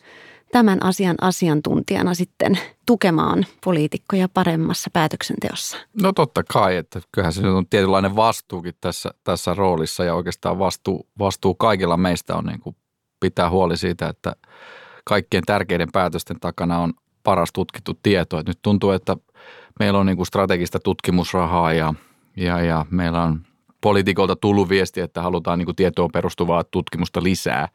tämän 0.52 0.84
asian 0.84 1.16
asiantuntijana 1.22 2.14
sitten 2.14 2.60
tukemaan 2.86 3.46
poliitikkoja 3.66 4.30
paremmassa 4.34 4.90
päätöksenteossa? 4.94 5.78
No 6.02 6.14
totta 6.14 6.44
kai, 6.44 6.76
että 6.76 7.02
kyllähän 7.12 7.34
se 7.34 7.48
on 7.48 7.68
tietynlainen 7.70 8.16
vastuukin 8.16 8.74
tässä, 8.82 9.12
tässä 9.24 9.54
roolissa 9.54 10.04
ja 10.04 10.16
oikeastaan 10.16 10.60
vastuu, 10.60 11.08
vastuu 11.20 11.56
kaikilla 11.56 11.98
meistä 11.98 12.36
on 12.36 12.46
niin 12.46 12.60
kuin 12.60 12.76
pitää 13.20 13.50
huoli 13.50 13.78
siitä, 13.78 14.10
että 14.10 14.36
kaikkien 15.06 15.44
tärkeiden 15.46 15.92
päätösten 15.92 16.40
takana 16.40 16.80
on 16.80 16.94
paras 17.24 17.50
tutkittu 17.54 18.00
tieto. 18.04 18.40
Et 18.40 18.48
nyt 18.48 18.60
tuntuu, 18.62 18.92
että 18.92 19.18
meillä 19.80 20.00
on 20.00 20.06
niin 20.06 20.18
kuin 20.18 20.28
strategista 20.28 20.80
tutkimusrahaa 20.80 21.74
ja, 21.74 21.94
ja, 22.40 22.62
ja 22.62 22.86
meillä 22.90 23.24
on 23.24 23.42
poliitikolta 23.82 24.36
tullut 24.36 24.70
viesti, 24.70 25.02
että 25.02 25.22
halutaan 25.22 25.60
niin 25.60 25.76
tietoon 25.76 26.10
perustuvaa 26.14 26.64
tutkimusta 26.64 27.24
lisää. 27.24 27.68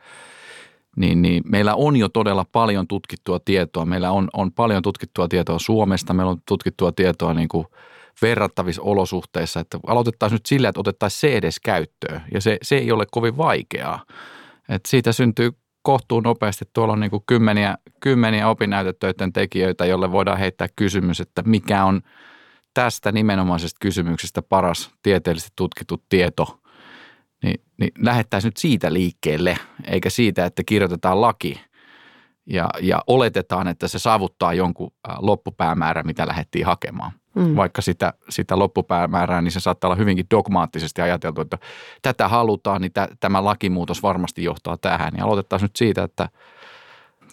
Niin, 0.96 1.22
niin 1.22 1.42
meillä 1.46 1.74
on 1.74 1.96
jo 1.96 2.08
todella 2.08 2.46
paljon 2.52 2.88
tutkittua 2.88 3.38
tietoa. 3.44 3.84
Meillä 3.84 4.10
on, 4.10 4.28
on 4.32 4.52
paljon 4.52 4.82
tutkittua 4.82 5.28
tietoa 5.28 5.58
Suomesta, 5.58 6.14
meillä 6.14 6.30
on 6.30 6.42
tutkittua 6.48 6.92
tietoa 6.92 7.34
niin 7.34 7.48
kuin 7.48 7.66
verrattavissa 8.22 8.82
olosuhteissa. 8.82 9.60
Että 9.60 9.78
aloitettaisiin 9.86 10.36
nyt 10.36 10.46
sillä, 10.46 10.68
että 10.68 10.80
otettaisiin 10.80 11.20
se 11.20 11.36
edes 11.36 11.60
käyttöön 11.60 12.22
ja 12.34 12.40
se, 12.40 12.58
se 12.62 12.76
ei 12.76 12.92
ole 12.92 13.06
kovin 13.10 13.36
vaikeaa. 13.36 14.04
Et 14.68 14.86
siitä 14.88 15.12
syntyy 15.12 15.50
kohtuu 15.82 16.20
nopeasti. 16.20 16.64
Tuolla 16.72 16.92
on 16.92 17.00
niin 17.00 17.10
kuin 17.10 17.22
kymmeniä, 17.26 17.78
kymmeniä 18.00 18.48
opinnäytetöiden 18.48 19.32
tekijöitä, 19.32 19.86
jolle 19.86 20.12
voidaan 20.12 20.38
heittää 20.38 20.68
kysymys, 20.76 21.20
että 21.20 21.42
mikä 21.46 21.84
on 21.84 22.00
tästä 22.74 23.12
nimenomaisesta 23.12 23.78
kysymyksestä 23.80 24.42
paras 24.42 24.90
tieteellisesti 25.02 25.52
tutkittu 25.56 26.02
tieto, 26.08 26.60
niin, 27.42 27.60
niin 27.80 27.90
lähettäisiin 27.98 28.48
nyt 28.48 28.56
siitä 28.56 28.92
liikkeelle, 28.92 29.58
eikä 29.84 30.10
siitä, 30.10 30.46
että 30.46 30.62
kirjoitetaan 30.66 31.20
laki 31.20 31.60
ja, 32.46 32.68
ja 32.80 33.02
oletetaan, 33.06 33.68
että 33.68 33.88
se 33.88 33.98
saavuttaa 33.98 34.54
jonkun 34.54 34.92
loppupäämäärän, 35.18 36.06
mitä 36.06 36.26
lähdettiin 36.26 36.66
hakemaan 36.66 37.12
mm. 37.34 37.56
vaikka 37.56 37.82
sitä, 37.82 38.12
sitä 38.28 38.58
loppupäämäärää, 38.58 39.42
niin 39.42 39.52
se 39.52 39.60
saattaa 39.60 39.88
olla 39.88 39.96
hyvinkin 39.96 40.26
dogmaattisesti 40.30 41.02
ajateltu, 41.02 41.40
että 41.40 41.58
tätä 42.02 42.28
halutaan, 42.28 42.80
niin 42.80 42.92
t- 42.92 43.20
tämä 43.20 43.44
lakimuutos 43.44 44.02
varmasti 44.02 44.44
johtaa 44.44 44.76
tähän. 44.76 45.12
Ja 45.18 45.24
aloitettaisiin 45.24 45.64
nyt 45.64 45.76
siitä, 45.76 46.02
että 46.02 46.28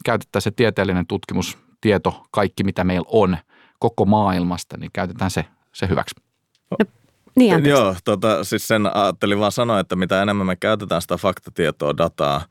käytettäisiin 0.06 0.52
se 0.52 0.56
tieteellinen 0.56 1.08
tutkimustieto, 1.08 2.24
kaikki 2.32 2.64
mitä 2.64 2.84
meillä 2.84 3.08
on 3.12 3.38
koko 3.82 4.06
maailmasta, 4.06 4.78
niin 4.78 4.91
käytetään 4.94 5.32
se, 5.32 5.46
se 5.74 5.88
hyväksi. 5.89 6.15
No, 6.72 6.78
niin, 7.36 7.65
Joo, 7.65 7.96
tota, 8.04 8.44
siis 8.44 8.67
sen 8.67 8.96
ajattelin 8.96 9.39
vaan 9.39 9.52
sanoa, 9.52 9.80
että 9.80 9.96
mitä 9.96 10.22
enemmän 10.22 10.48
me 10.48 10.56
käytetään 10.56 11.02
sitä 11.02 11.17
faktatietoa, 11.17 11.98
dataa, 11.98 12.41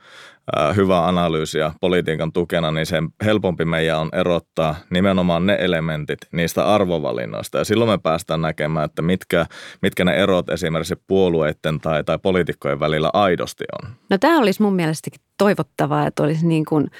hyvää 0.76 1.06
analyysiä 1.06 1.72
politiikan 1.80 2.32
tukena, 2.32 2.70
niin 2.70 2.86
sen 2.86 3.08
helpompi 3.24 3.64
meidän 3.64 3.98
on 3.98 4.08
erottaa 4.12 4.74
nimenomaan 4.90 5.46
ne 5.46 5.56
elementit 5.60 6.18
niistä 6.32 6.74
arvovalinnoista. 6.74 7.58
Ja 7.58 7.64
silloin 7.64 7.90
me 7.90 7.98
päästään 7.98 8.42
näkemään, 8.42 8.84
että 8.84 9.02
mitkä, 9.02 9.46
mitkä 9.82 10.04
ne 10.04 10.14
erot 10.14 10.50
esimerkiksi 10.50 11.02
puolueiden 11.06 11.80
tai, 11.80 12.04
tai 12.04 12.18
poliitikkojen 12.18 12.80
välillä 12.80 13.10
aidosti 13.12 13.64
on. 13.82 13.90
No 14.10 14.18
tämä 14.18 14.38
olisi 14.38 14.62
mun 14.62 14.74
mielestäkin 14.74 15.20
toivottavaa, 15.38 16.06
että 16.06 16.22
olisi 16.22 16.46
niin 16.46 16.64
kuin 16.64 16.90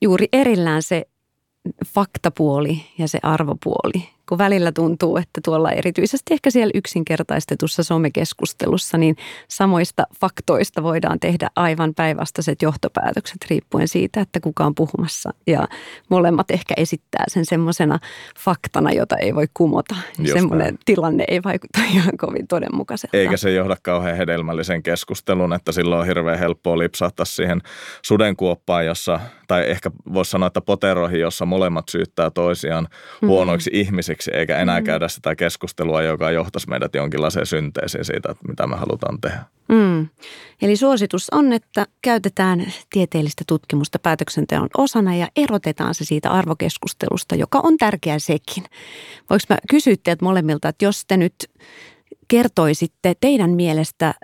juuri 0.00 0.28
erillään 0.32 0.82
se 0.82 1.06
faktapuoli 1.86 2.80
ja 2.98 3.08
se 3.08 3.18
arvopuoli 3.22 4.15
kun 4.28 4.38
välillä 4.38 4.72
tuntuu, 4.72 5.16
että 5.16 5.40
tuolla 5.44 5.72
erityisesti 5.72 6.34
ehkä 6.34 6.50
siellä 6.50 6.72
yksinkertaistetussa 6.74 7.82
somekeskustelussa, 7.82 8.98
niin 8.98 9.16
samoista 9.48 10.02
faktoista 10.20 10.82
voidaan 10.82 11.20
tehdä 11.20 11.48
aivan 11.56 11.94
päinvastaiset 11.94 12.62
johtopäätökset 12.62 13.36
riippuen 13.50 13.88
siitä, 13.88 14.20
että 14.20 14.40
kuka 14.40 14.64
on 14.64 14.74
puhumassa. 14.74 15.30
Ja 15.46 15.68
molemmat 16.08 16.50
ehkä 16.50 16.74
esittää 16.76 17.24
sen 17.28 17.44
semmoisena 17.44 17.98
faktana, 18.38 18.92
jota 18.92 19.16
ei 19.16 19.34
voi 19.34 19.46
kumota. 19.54 19.96
Semmoinen 20.32 20.78
tilanne 20.84 21.24
ei 21.28 21.42
vaikuta 21.44 21.78
ihan 21.94 22.16
kovin 22.16 22.46
todenmukaiselta. 22.46 23.16
Eikä 23.16 23.36
se 23.36 23.52
johda 23.52 23.76
kauhean 23.82 24.16
hedelmällisen 24.16 24.82
keskustelun, 24.82 25.52
että 25.52 25.72
silloin 25.72 26.00
on 26.00 26.06
hirveän 26.06 26.38
helppoa 26.38 26.78
lipsahtaa 26.78 27.26
siihen 27.26 27.60
sudenkuoppaan, 28.02 28.86
jossa, 28.86 29.20
tai 29.48 29.70
ehkä 29.70 29.90
voisi 30.14 30.30
sanoa, 30.30 30.46
että 30.46 30.60
poteroihin, 30.60 31.20
jossa 31.20 31.46
molemmat 31.46 31.88
syyttää 31.88 32.30
toisiaan 32.30 32.88
mm. 33.22 33.28
huonoiksi 33.28 33.70
mm. 33.70 33.80
ihmisiksi 33.80 34.15
ihmisiksi, 34.16 34.30
eikä 34.34 34.58
enää 34.58 34.80
mm. 34.80 34.84
käydä 34.84 35.08
sitä 35.08 35.36
keskustelua, 35.36 36.02
joka 36.02 36.30
johtaisi 36.30 36.68
meidät 36.68 36.94
jonkinlaiseen 36.94 37.46
synteesiin 37.46 38.04
siitä, 38.04 38.32
että 38.32 38.48
mitä 38.48 38.66
me 38.66 38.76
halutaan 38.76 39.20
tehdä. 39.20 39.44
Mm. 39.68 40.08
Eli 40.62 40.76
suositus 40.76 41.30
on, 41.32 41.52
että 41.52 41.86
käytetään 42.02 42.72
tieteellistä 42.90 43.44
tutkimusta 43.46 43.98
päätöksenteon 43.98 44.68
osana 44.76 45.14
ja 45.14 45.28
erotetaan 45.36 45.94
se 45.94 46.04
siitä 46.04 46.30
arvokeskustelusta, 46.30 47.34
joka 47.34 47.60
on 47.62 47.76
tärkeä 47.76 48.18
sekin. 48.18 48.64
Voinko 49.30 49.44
mä 49.48 49.56
kysyä 49.70 49.94
teiltä 50.02 50.24
molemmilta, 50.24 50.68
että 50.68 50.84
jos 50.84 51.04
te 51.06 51.16
nyt 51.16 51.34
kertoisitte 52.28 53.14
teidän 53.20 53.50
mielestä 53.50 54.14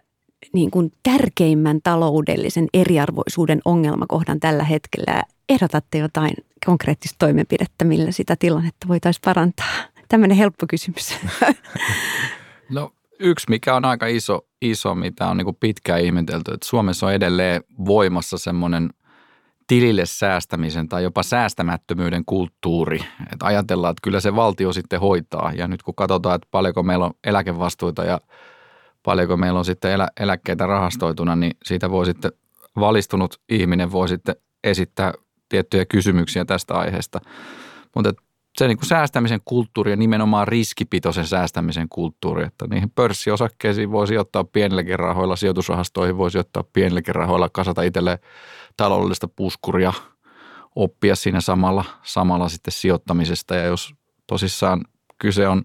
niin 0.52 0.70
kuin 0.70 0.92
tärkeimmän 1.02 1.80
taloudellisen 1.82 2.66
eriarvoisuuden 2.74 3.60
ongelmakohdan 3.64 4.40
tällä 4.40 4.64
hetkellä 4.64 5.22
ehdotatte 5.48 5.98
jotain 5.98 6.34
konkreettista 6.66 7.16
toimenpidettä, 7.18 7.84
millä 7.84 8.12
sitä 8.12 8.36
tilannetta 8.38 8.88
voitaisiin 8.88 9.22
parantaa? 9.24 9.74
Tämmöinen 10.08 10.36
helppo 10.36 10.66
kysymys. 10.68 11.14
No 12.70 12.92
yksi, 13.18 13.46
mikä 13.48 13.74
on 13.74 13.84
aika 13.84 14.06
iso, 14.06 14.46
iso 14.62 14.94
mitä 14.94 15.28
on 15.28 15.36
niin 15.36 15.56
pitkään 15.60 16.00
ihmetelty, 16.00 16.52
että 16.54 16.68
Suomessa 16.68 17.06
on 17.06 17.12
edelleen 17.12 17.64
voimassa 17.86 18.38
semmoinen 18.38 18.90
tilille 19.66 20.06
säästämisen 20.06 20.88
tai 20.88 21.02
jopa 21.02 21.22
säästämättömyyden 21.22 22.24
kulttuuri. 22.26 23.04
Että 23.32 23.46
ajatellaan, 23.46 23.90
että 23.90 24.02
kyllä 24.02 24.20
se 24.20 24.36
valtio 24.36 24.72
sitten 24.72 25.00
hoitaa. 25.00 25.52
Ja 25.56 25.68
nyt 25.68 25.82
kun 25.82 25.94
katsotaan, 25.94 26.34
että 26.34 26.48
paljonko 26.50 26.82
meillä 26.82 27.04
on 27.04 27.12
eläkevastuita 27.24 28.04
ja 28.04 28.20
paljonko 29.02 29.36
meillä 29.36 29.58
on 29.58 29.64
sitten 29.64 29.90
elä, 29.90 30.08
eläkkeitä 30.20 30.66
rahastoituna, 30.66 31.36
niin 31.36 31.56
siitä 31.64 31.90
voi 31.90 32.06
sitten 32.06 32.32
valistunut 32.80 33.40
ihminen 33.48 33.92
voi 33.92 34.08
sitten 34.08 34.36
esittää 34.64 35.12
tiettyjä 35.52 35.84
kysymyksiä 35.84 36.44
tästä 36.44 36.74
aiheesta. 36.74 37.20
Mutta 37.94 38.12
se 38.58 38.68
niin 38.68 38.78
kuin 38.78 38.88
säästämisen 38.88 39.40
kulttuuri 39.44 39.90
ja 39.90 39.96
nimenomaan 39.96 40.48
riskipitoisen 40.48 41.26
säästämisen 41.26 41.88
kulttuuri, 41.88 42.44
että 42.44 42.66
niihin 42.70 42.90
pörssiosakkeisiin 42.90 43.90
voisi 43.90 44.18
ottaa 44.18 44.44
pienilläkin 44.44 44.98
rahoilla, 44.98 45.36
sijoitusrahastoihin 45.36 46.18
voisi 46.18 46.38
ottaa 46.38 46.64
pienilläkin 46.72 47.14
rahoilla, 47.14 47.48
kasata 47.48 47.82
itselleen 47.82 48.18
taloudellista 48.76 49.28
puskuria, 49.28 49.92
oppia 50.76 51.16
siinä 51.16 51.40
samalla, 51.40 51.84
samalla 52.02 52.48
sitten 52.48 52.72
sijoittamisesta 52.72 53.54
ja 53.54 53.64
jos 53.64 53.94
tosissaan 54.26 54.84
kyse 55.18 55.48
on 55.48 55.62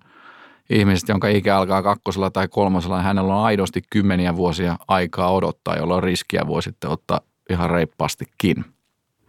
ihmisestä, 0.69 1.11
jonka 1.11 1.27
ikä 1.27 1.57
alkaa 1.57 1.83
kakkosella 1.83 2.29
tai 2.29 2.47
kolmosella, 2.47 2.97
niin 2.97 3.05
hänellä 3.05 3.35
on 3.35 3.45
aidosti 3.45 3.81
kymmeniä 3.89 4.35
vuosia 4.35 4.77
aikaa 4.87 5.33
odottaa, 5.33 5.75
jolloin 5.75 6.03
riskiä 6.03 6.47
voi 6.47 6.63
sitten 6.63 6.89
ottaa 6.89 7.21
ihan 7.49 7.69
reippaastikin. 7.69 8.65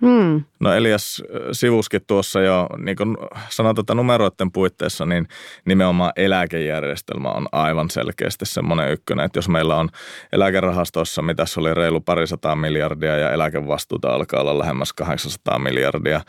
Hmm. 0.01 0.45
No 0.61 0.73
Elias 0.73 1.23
äh, 1.35 1.41
sivuskin 1.53 2.01
tuossa 2.07 2.41
jo, 2.41 2.67
niin 2.79 2.97
kuin 2.97 3.17
sanotaan, 3.49 3.83
että 3.83 3.95
numeroiden 3.95 4.53
puitteissa, 4.53 5.07
niin 5.07 5.29
nimenomaan 5.65 6.13
eläkejärjestelmä 6.17 7.29
on 7.31 7.47
aivan 7.53 7.91
selkeästi 7.91 8.47
semmoinen 8.47 8.93
ykkönen, 8.93 9.27
että 9.27 9.39
jos 9.39 9.49
meillä 9.49 9.77
on 9.77 9.89
eläkerahastossa, 10.33 11.23
mitä 11.23 11.47
se 11.47 11.61
oli 11.61 11.75
reilu 11.75 12.01
parisataa 12.01 12.57
miljardia 12.57 13.17
ja 13.17 13.33
eläkevastuuta 13.33 14.09
alkaa 14.09 14.41
olla 14.41 14.59
lähemmäs 14.59 14.93
800 14.93 15.59
miljardia, 15.59 16.21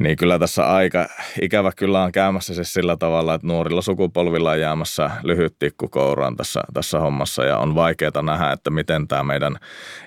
niin 0.00 0.16
kyllä 0.16 0.38
tässä 0.38 0.74
aika 0.74 1.08
ikävä 1.42 1.72
kyllä 1.76 2.02
on 2.02 2.12
käymässä 2.12 2.54
siis 2.54 2.72
sillä 2.72 2.96
tavalla, 2.96 3.34
että 3.34 3.46
nuorilla 3.46 3.82
sukupolvilla 3.82 4.50
on 4.50 4.60
jäämässä 4.60 5.10
lyhyt 5.22 5.58
tikku 5.58 5.88
kouraan 5.88 6.36
tässä, 6.36 6.60
tässä 6.74 6.98
hommassa 7.00 7.44
ja 7.44 7.58
on 7.58 7.74
vaikeaa 7.74 8.22
nähdä, 8.22 8.52
että 8.52 8.70
miten 8.70 9.08
tämä 9.08 9.22
meidän 9.22 9.56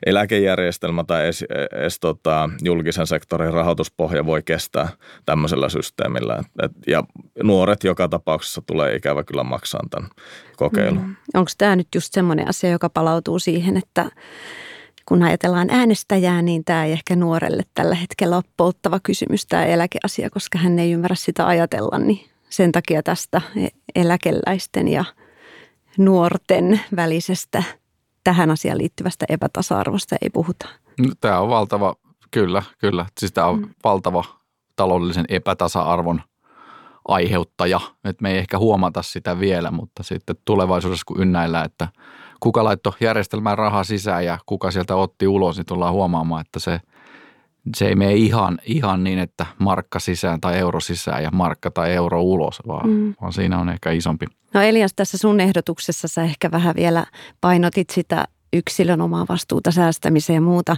eläkejärjestelmä 0.06 1.04
tai 1.04 1.24
edes, 1.24 1.46
edes 1.72 2.00
tota, 2.00 2.50
julkisen 2.64 3.08
sektorin 3.08 3.54
rahoituspohja 3.54 4.26
voi 4.26 4.44
kestää 4.44 4.90
tämmöisellä 5.26 5.70
systeemillä. 5.70 6.44
Et, 6.64 6.72
ja 6.88 7.04
nuoret 7.44 7.84
joka 7.84 8.08
tapauksessa 8.08 8.62
tulee 8.68 8.96
ikävä 8.96 9.24
kyllä 9.24 9.44
maksaa 9.44 9.82
tämän 9.90 10.10
kokeilun. 10.58 11.04
Mm. 11.04 11.16
Onko 11.34 11.52
tämä 11.58 11.76
nyt 11.76 11.88
just 11.96 12.14
semmoinen 12.14 12.48
asia, 12.48 12.70
joka 12.70 12.90
palautuu 12.90 13.40
siihen, 13.40 13.78
että 13.78 14.06
kun 15.12 15.24
ajatellaan 15.24 15.70
äänestäjää, 15.70 16.42
niin 16.42 16.66
tämä 16.66 16.86
ei 16.86 16.92
ehkä 16.92 17.16
nuorelle 17.16 17.64
tällä 17.74 17.96
hetkellä 17.96 18.36
ole 18.36 18.44
polttava 18.58 19.00
kysymys 19.04 19.46
tämä 19.46 19.66
eläkeasia, 19.66 20.30
koska 20.30 20.58
hän 20.58 20.80
ei 20.80 20.92
ymmärrä 20.92 21.16
sitä 21.16 21.48
ajatella, 21.48 21.98
niin 22.00 22.26
sen 22.50 22.72
takia 22.72 23.04
tästä 23.04 23.42
eläkeläisten 23.96 24.88
ja 24.88 25.06
nuorten 25.98 26.82
välisestä 26.96 27.64
tähän 28.24 28.52
asiaan 28.52 28.78
liittyvästä 28.78 29.26
epätasa-arvosta 29.30 30.16
ei 30.22 30.30
puhuta. 30.30 30.68
No, 31.00 31.12
tämä 31.22 31.40
on 31.40 31.50
valtava, 31.50 31.96
kyllä, 32.32 32.64
kyllä. 32.78 33.06
Siis 33.20 33.32
tämä 33.32 33.48
on 33.48 33.60
mm. 33.60 33.70
valtava 33.84 34.24
taloudellisen 34.76 35.26
epätasa-arvon 35.30 36.22
aiheuttaja. 37.08 37.80
Että 38.04 38.22
me 38.22 38.32
ei 38.32 38.38
ehkä 38.38 38.58
huomata 38.58 39.02
sitä 39.02 39.40
vielä, 39.40 39.72
mutta 39.72 40.04
sitten 40.04 40.36
tulevaisuudessa 40.46 41.06
kun 41.06 41.22
ynnäillä, 41.22 41.64
että 41.64 41.88
kuka 42.42 42.64
laittoi 42.64 42.94
järjestelmään 43.00 43.58
rahaa 43.58 43.84
sisään 43.84 44.26
ja 44.26 44.38
kuka 44.46 44.72
sieltä 44.72 44.96
otti 44.96 45.28
ulos, 45.28 45.58
niin 45.58 45.66
tullaan 45.66 45.94
huomaamaan, 45.94 46.42
että 46.42 46.60
se, 46.60 46.80
se 47.76 47.88
ei 47.88 47.96
mene 47.96 48.14
ihan, 48.14 48.60
ihan 48.66 49.04
niin, 49.04 49.20
että 49.20 49.46
markka 49.60 50.00
sisään 50.00 50.42
tai 50.42 50.58
euro 50.58 50.80
sisään 50.80 51.24
ja 51.24 51.30
markka 51.34 51.72
tai 51.72 51.92
euro 51.92 52.22
ulos, 52.22 52.62
vaan, 52.68 52.90
mm. 52.90 53.14
vaan 53.22 53.34
siinä 53.34 53.60
on 53.60 53.70
ehkä 53.70 53.92
isompi. 53.92 54.26
No 54.54 54.62
Elias, 54.62 54.94
tässä 54.96 55.18
sun 55.18 55.40
ehdotuksessa 55.40 56.08
sä 56.08 56.24
ehkä 56.24 56.52
vähän 56.52 56.76
vielä 56.76 57.06
painotit 57.42 57.90
sitä 57.90 58.28
yksilön 58.54 59.02
omaa 59.02 59.26
vastuuta 59.30 59.72
säästämiseen 59.72 60.36
ja 60.36 60.42
muuta. 60.42 60.76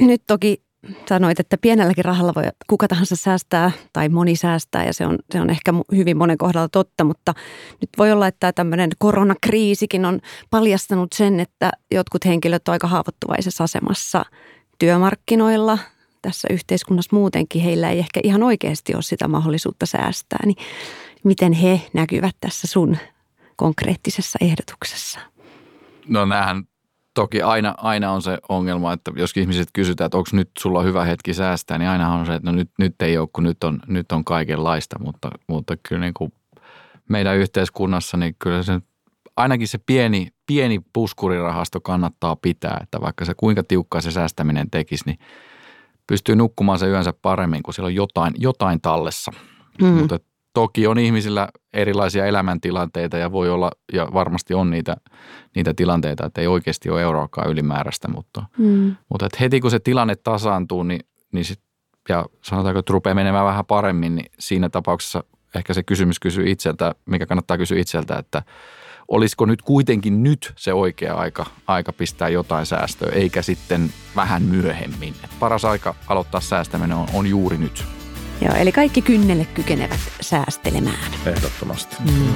Nyt 0.00 0.22
toki 0.26 0.65
sanoit, 1.08 1.40
että 1.40 1.58
pienelläkin 1.58 2.04
rahalla 2.04 2.32
voi 2.34 2.44
kuka 2.66 2.88
tahansa 2.88 3.16
säästää 3.16 3.70
tai 3.92 4.08
moni 4.08 4.36
säästää 4.36 4.84
ja 4.84 4.92
se 4.94 5.06
on, 5.06 5.18
se 5.32 5.40
on 5.40 5.50
ehkä 5.50 5.72
hyvin 5.96 6.16
monen 6.16 6.38
kohdalla 6.38 6.68
totta, 6.68 7.04
mutta 7.04 7.34
nyt 7.80 7.90
voi 7.98 8.12
olla, 8.12 8.26
että 8.26 8.52
tämmöinen 8.52 8.90
koronakriisikin 8.98 10.04
on 10.04 10.20
paljastanut 10.50 11.12
sen, 11.12 11.40
että 11.40 11.70
jotkut 11.90 12.24
henkilöt 12.24 12.68
ovat 12.68 12.74
aika 12.74 12.86
haavoittuvaisessa 12.86 13.64
asemassa 13.64 14.24
työmarkkinoilla, 14.78 15.78
tässä 16.22 16.48
yhteiskunnassa 16.50 17.16
muutenkin 17.16 17.62
heillä 17.62 17.90
ei 17.90 17.98
ehkä 17.98 18.20
ihan 18.24 18.42
oikeasti 18.42 18.94
ole 18.94 19.02
sitä 19.02 19.28
mahdollisuutta 19.28 19.86
säästää, 19.86 20.38
niin 20.46 20.56
miten 21.24 21.52
he 21.52 21.82
näkyvät 21.92 22.36
tässä 22.40 22.66
sun 22.66 22.96
konkreettisessa 23.56 24.38
ehdotuksessa? 24.40 25.20
No 26.08 26.24
näähän 26.24 26.64
toki 27.16 27.42
aina, 27.42 27.74
aina 27.76 28.12
on 28.12 28.22
se 28.22 28.38
ongelma, 28.48 28.92
että 28.92 29.12
jos 29.16 29.32
ihmiset 29.36 29.68
kysytään, 29.72 30.06
että 30.06 30.18
onko 30.18 30.30
nyt 30.32 30.50
sulla 30.58 30.82
hyvä 30.82 31.04
hetki 31.04 31.34
säästää, 31.34 31.78
niin 31.78 31.88
aina 31.88 32.14
on 32.14 32.26
se, 32.26 32.34
että 32.34 32.50
no 32.50 32.56
nyt, 32.56 32.70
nyt 32.78 33.02
ei 33.02 33.18
ole, 33.18 33.28
kun 33.32 33.44
nyt 33.44 33.64
on, 33.64 33.80
nyt 33.86 34.12
on 34.12 34.24
kaikenlaista, 34.24 34.98
mutta, 34.98 35.30
mutta 35.48 35.74
kyllä 35.88 36.00
niin 36.00 36.14
kuin 36.14 36.32
meidän 37.08 37.36
yhteiskunnassa, 37.36 38.16
niin 38.16 38.36
kyllä 38.38 38.62
se 38.62 38.80
ainakin 39.36 39.68
se 39.68 39.78
pieni, 39.86 40.28
pieni 40.46 40.80
puskurirahasto 40.92 41.80
kannattaa 41.80 42.36
pitää, 42.36 42.80
että 42.82 43.00
vaikka 43.00 43.24
se 43.24 43.34
kuinka 43.36 43.62
tiukkaa 43.62 44.00
se 44.00 44.10
säästäminen 44.10 44.70
tekisi, 44.70 45.04
niin 45.06 45.18
pystyy 46.06 46.36
nukkumaan 46.36 46.78
se 46.78 46.86
yönsä 46.86 47.12
paremmin, 47.22 47.62
kun 47.62 47.74
siellä 47.74 47.86
on 47.86 47.94
jotain, 47.94 48.34
jotain 48.38 48.80
tallessa. 48.80 49.32
Mm. 49.82 49.88
Mutta 49.88 50.20
toki 50.56 50.86
on 50.86 50.98
ihmisillä 50.98 51.48
erilaisia 51.72 52.26
elämäntilanteita 52.26 53.18
ja 53.18 53.32
voi 53.32 53.50
olla, 53.50 53.70
ja 53.92 54.08
varmasti 54.12 54.54
on 54.54 54.70
niitä, 54.70 54.96
niitä 55.54 55.74
tilanteita, 55.74 56.26
että 56.26 56.40
ei 56.40 56.46
oikeasti 56.46 56.90
ole 56.90 57.02
euroakaan 57.02 57.50
ylimääräistä, 57.50 58.08
mutta, 58.08 58.44
mm. 58.58 58.96
mutta 59.08 59.26
että 59.26 59.38
heti 59.40 59.60
kun 59.60 59.70
se 59.70 59.78
tilanne 59.78 60.16
tasaantuu, 60.16 60.82
niin, 60.82 61.00
niin 61.32 61.44
sit, 61.44 61.60
ja 62.08 62.26
sanotaanko, 62.42 62.78
että 62.78 62.92
rupeaa 62.92 63.14
menemään 63.14 63.46
vähän 63.46 63.66
paremmin, 63.66 64.16
niin 64.16 64.30
siinä 64.38 64.68
tapauksessa 64.68 65.24
ehkä 65.54 65.74
se 65.74 65.82
kysymys 65.82 66.20
kysyy 66.20 66.50
itseltä, 66.50 66.94
mikä 67.06 67.26
kannattaa 67.26 67.58
kysyä 67.58 67.80
itseltä, 67.80 68.18
että 68.18 68.42
olisiko 69.08 69.46
nyt 69.46 69.62
kuitenkin 69.62 70.22
nyt 70.22 70.52
se 70.56 70.72
oikea 70.72 71.14
aika, 71.14 71.46
aika 71.66 71.92
pistää 71.92 72.28
jotain 72.28 72.66
säästöä, 72.66 73.12
eikä 73.12 73.42
sitten 73.42 73.92
vähän 74.16 74.42
myöhemmin. 74.42 75.14
Paras 75.40 75.64
aika 75.64 75.94
aloittaa 76.06 76.40
säästäminen 76.40 76.96
on, 76.96 77.08
on 77.14 77.26
juuri 77.26 77.58
nyt. 77.58 77.95
Joo, 78.40 78.54
eli 78.54 78.72
kaikki 78.72 79.02
kynnelle 79.02 79.44
kykenevät 79.44 80.00
säästelemään. 80.20 81.12
Ehdottomasti. 81.26 81.96
Mm. 82.04 82.34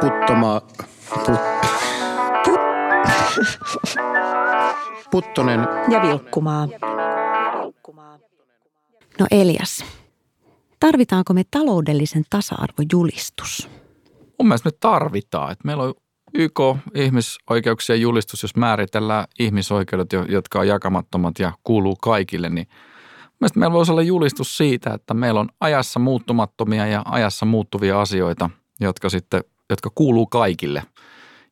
Puttoma... 0.00 0.60
Put, 1.14 1.40
put, 2.44 2.60
Puttonen. 5.10 5.60
Ja 5.90 6.02
vilkkumaa. 6.02 6.68
No 9.20 9.26
Elias, 9.30 9.84
tarvitaanko 10.80 11.34
me 11.34 11.42
taloudellisen 11.50 12.22
tasa-arvojulistus? 12.30 13.68
Mun 14.38 14.48
mielestä 14.48 14.68
me 14.68 14.76
tarvitaan. 14.80 15.52
Että 15.52 15.66
meillä 15.66 15.82
on 15.82 15.94
YK 16.34 16.60
ihmisoikeuksien 16.94 18.00
julistus, 18.00 18.42
jos 18.42 18.56
määritellään 18.56 19.24
ihmisoikeudet, 19.38 20.08
jotka 20.28 20.58
on 20.58 20.68
jakamattomat 20.68 21.38
ja 21.38 21.52
kuuluu 21.64 21.96
kaikille, 21.96 22.48
niin 22.48 22.68
mielestäni 23.40 23.60
meillä 23.60 23.72
voisi 23.72 23.92
olla 23.92 24.02
julistus 24.02 24.56
siitä, 24.56 24.94
että 24.94 25.14
meillä 25.14 25.40
on 25.40 25.48
ajassa 25.60 26.00
muuttumattomia 26.00 26.86
ja 26.86 27.02
ajassa 27.04 27.46
muuttuvia 27.46 28.00
asioita, 28.00 28.50
jotka 28.80 29.08
sitten, 29.08 29.44
jotka 29.70 29.90
kuuluu 29.94 30.26
kaikille. 30.26 30.82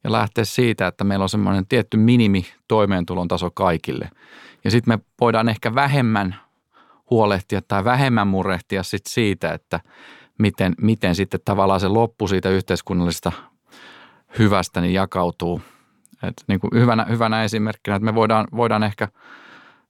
Ja 0.04 0.12
lähteä 0.12 0.44
siitä, 0.44 0.86
että 0.86 1.04
meillä 1.04 1.22
on 1.22 1.28
semmoinen 1.28 1.66
tietty 1.66 1.96
minimi 1.96 2.46
toimeentulon 2.68 3.28
taso 3.28 3.50
kaikille. 3.50 4.10
Ja 4.64 4.70
sitten 4.70 4.94
me 4.94 5.04
voidaan 5.20 5.48
ehkä 5.48 5.74
vähemmän 5.74 6.36
huolehtia 7.10 7.62
tai 7.68 7.84
vähemmän 7.84 8.26
murehtia 8.26 8.82
sit 8.82 9.06
siitä, 9.08 9.52
että 9.52 9.80
miten, 10.38 10.74
miten 10.80 11.14
sitten 11.14 11.40
tavallaan 11.44 11.80
se 11.80 11.88
loppu 11.88 12.28
siitä 12.28 12.50
yhteiskunnallisesta 12.50 13.32
hyvästä 14.38 14.80
niin 14.80 14.94
jakautuu. 14.94 15.60
Et 16.22 16.34
niin 16.46 16.60
kuin 16.60 16.70
hyvänä, 16.74 17.04
hyvänä 17.04 17.44
esimerkkinä, 17.44 17.96
että 17.96 18.04
me 18.04 18.14
voidaan, 18.14 18.46
voidaan 18.56 18.82
ehkä 18.82 19.08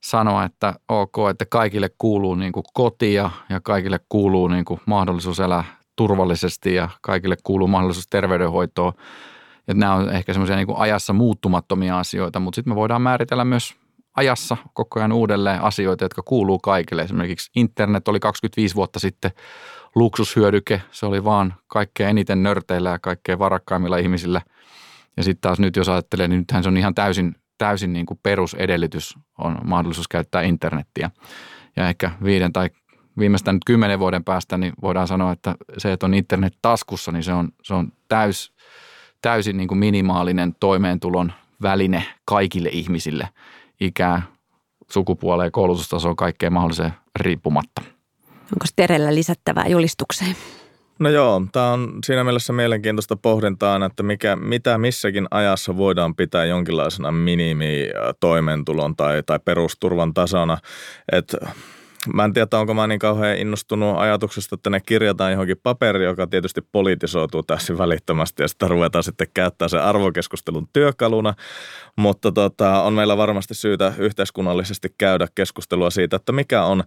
sanoa, 0.03 0.43
että 0.43 0.73
ok, 0.89 1.15
että 1.29 1.45
kaikille 1.45 1.89
kuuluu 1.97 2.35
niin 2.35 2.51
kuin 2.51 2.63
kotia 2.73 3.29
ja 3.49 3.59
kaikille 3.61 3.99
kuuluu 4.09 4.47
niin 4.47 4.65
kuin 4.65 4.79
mahdollisuus 4.85 5.39
elää 5.39 5.63
turvallisesti 5.95 6.73
ja 6.73 6.89
kaikille 7.01 7.35
kuuluu 7.43 7.67
mahdollisuus 7.67 8.07
terveydenhoitoon. 8.09 8.93
Ja 9.67 9.73
nämä 9.73 9.93
on 9.93 10.09
ehkä 10.09 10.33
semmoisia 10.33 10.55
niin 10.55 10.67
ajassa 10.75 11.13
muuttumattomia 11.13 11.99
asioita, 11.99 12.39
mutta 12.39 12.55
sitten 12.55 12.71
me 12.71 12.75
voidaan 12.75 13.01
määritellä 13.01 13.45
myös 13.45 13.75
ajassa 14.15 14.57
koko 14.73 14.99
ajan 14.99 15.11
uudelleen 15.11 15.61
asioita, 15.61 16.05
jotka 16.05 16.21
kuuluu 16.25 16.59
kaikille. 16.59 17.01
Esimerkiksi 17.01 17.51
internet 17.55 18.07
oli 18.07 18.19
25 18.19 18.75
vuotta 18.75 18.99
sitten 18.99 19.31
luksushyödyke. 19.97 20.81
Se 20.91 21.05
oli 21.05 21.23
vaan 21.23 21.53
kaikkein 21.67 22.09
eniten 22.09 22.43
nörteillä 22.43 22.89
ja 22.89 22.99
kaikkein 22.99 23.39
varakkaimmilla 23.39 23.97
ihmisillä. 23.97 24.41
Ja 25.17 25.23
sitten 25.23 25.41
taas 25.41 25.59
nyt 25.59 25.75
jos 25.75 25.89
ajattelee, 25.89 26.27
niin 26.27 26.39
nythän 26.39 26.63
se 26.63 26.69
on 26.69 26.77
ihan 26.77 26.95
täysin, 26.95 27.35
täysin 27.57 27.93
niin 27.93 28.05
kuin 28.05 28.19
perusedellytys 28.23 29.15
on 29.37 29.57
mahdollisuus 29.63 30.07
käyttää 30.07 30.41
internettiä. 30.41 31.11
Ja 31.75 31.89
ehkä 31.89 32.11
viiden 32.23 32.53
tai 32.53 32.69
viimeistään 33.19 33.55
nyt 33.55 33.65
kymmenen 33.65 33.99
vuoden 33.99 34.23
päästä, 34.23 34.57
niin 34.57 34.73
voidaan 34.81 35.07
sanoa, 35.07 35.31
että 35.31 35.55
se, 35.77 35.91
että 35.91 36.05
on 36.05 36.13
internet 36.13 36.53
taskussa, 36.61 37.11
niin 37.11 37.23
se 37.23 37.33
on, 37.33 37.49
se 37.63 37.73
on 37.73 37.91
täys, 38.07 38.53
täysin 39.21 39.57
niin 39.57 39.67
kuin 39.67 39.77
minimaalinen 39.77 40.55
toimeentulon 40.59 41.33
väline 41.61 42.03
kaikille 42.25 42.69
ihmisille, 42.69 43.29
ikää, 43.79 44.21
sukupuoleen, 44.91 45.51
koulutustasoon, 45.51 46.15
kaikkeen 46.15 46.53
mahdolliseen 46.53 46.93
riippumatta. 47.19 47.96
Onko 48.53 48.65
Terellä 48.75 49.15
lisättävää 49.15 49.67
julistukseen? 49.67 50.35
No 50.99 51.09
joo, 51.09 51.41
tämä 51.51 51.71
on 51.71 51.99
siinä 52.05 52.23
mielessä 52.23 52.53
mielenkiintoista 52.53 53.15
pohdintaa, 53.15 53.85
että 53.85 54.03
mikä, 54.03 54.35
mitä 54.35 54.77
missäkin 54.77 55.27
ajassa 55.31 55.77
voidaan 55.77 56.15
pitää 56.15 56.45
jonkinlaisena 56.45 57.11
minimi-toimeentulon 57.11 58.95
tai, 58.95 59.23
tai 59.25 59.39
perusturvan 59.45 60.13
tasona. 60.13 60.57
että 61.11 61.37
Mä 62.13 62.23
en 62.23 62.33
tiedä, 62.33 62.47
onko 62.53 62.73
mä 62.73 62.87
niin 62.87 62.99
kauhean 62.99 63.37
innostunut 63.37 63.97
ajatuksesta, 63.97 64.55
että 64.55 64.69
ne 64.69 64.79
kirjataan 64.79 65.31
johonkin 65.31 65.57
paperi, 65.63 66.05
joka 66.05 66.27
tietysti 66.27 66.61
politisoituu 66.71 67.43
tässä 67.43 67.77
välittömästi 67.77 68.43
ja 68.43 68.47
sitä 68.47 68.67
ruvetaan 68.67 69.03
sitten 69.03 69.27
käyttää 69.33 69.67
sen 69.67 69.81
arvokeskustelun 69.81 70.67
työkaluna. 70.73 71.33
Mutta 71.95 72.31
tota, 72.31 72.81
on 72.81 72.93
meillä 72.93 73.17
varmasti 73.17 73.53
syytä 73.53 73.93
yhteiskunnallisesti 73.97 74.95
käydä 74.97 75.27
keskustelua 75.35 75.89
siitä, 75.89 76.15
että 76.15 76.31
mikä 76.31 76.63
on 76.63 76.83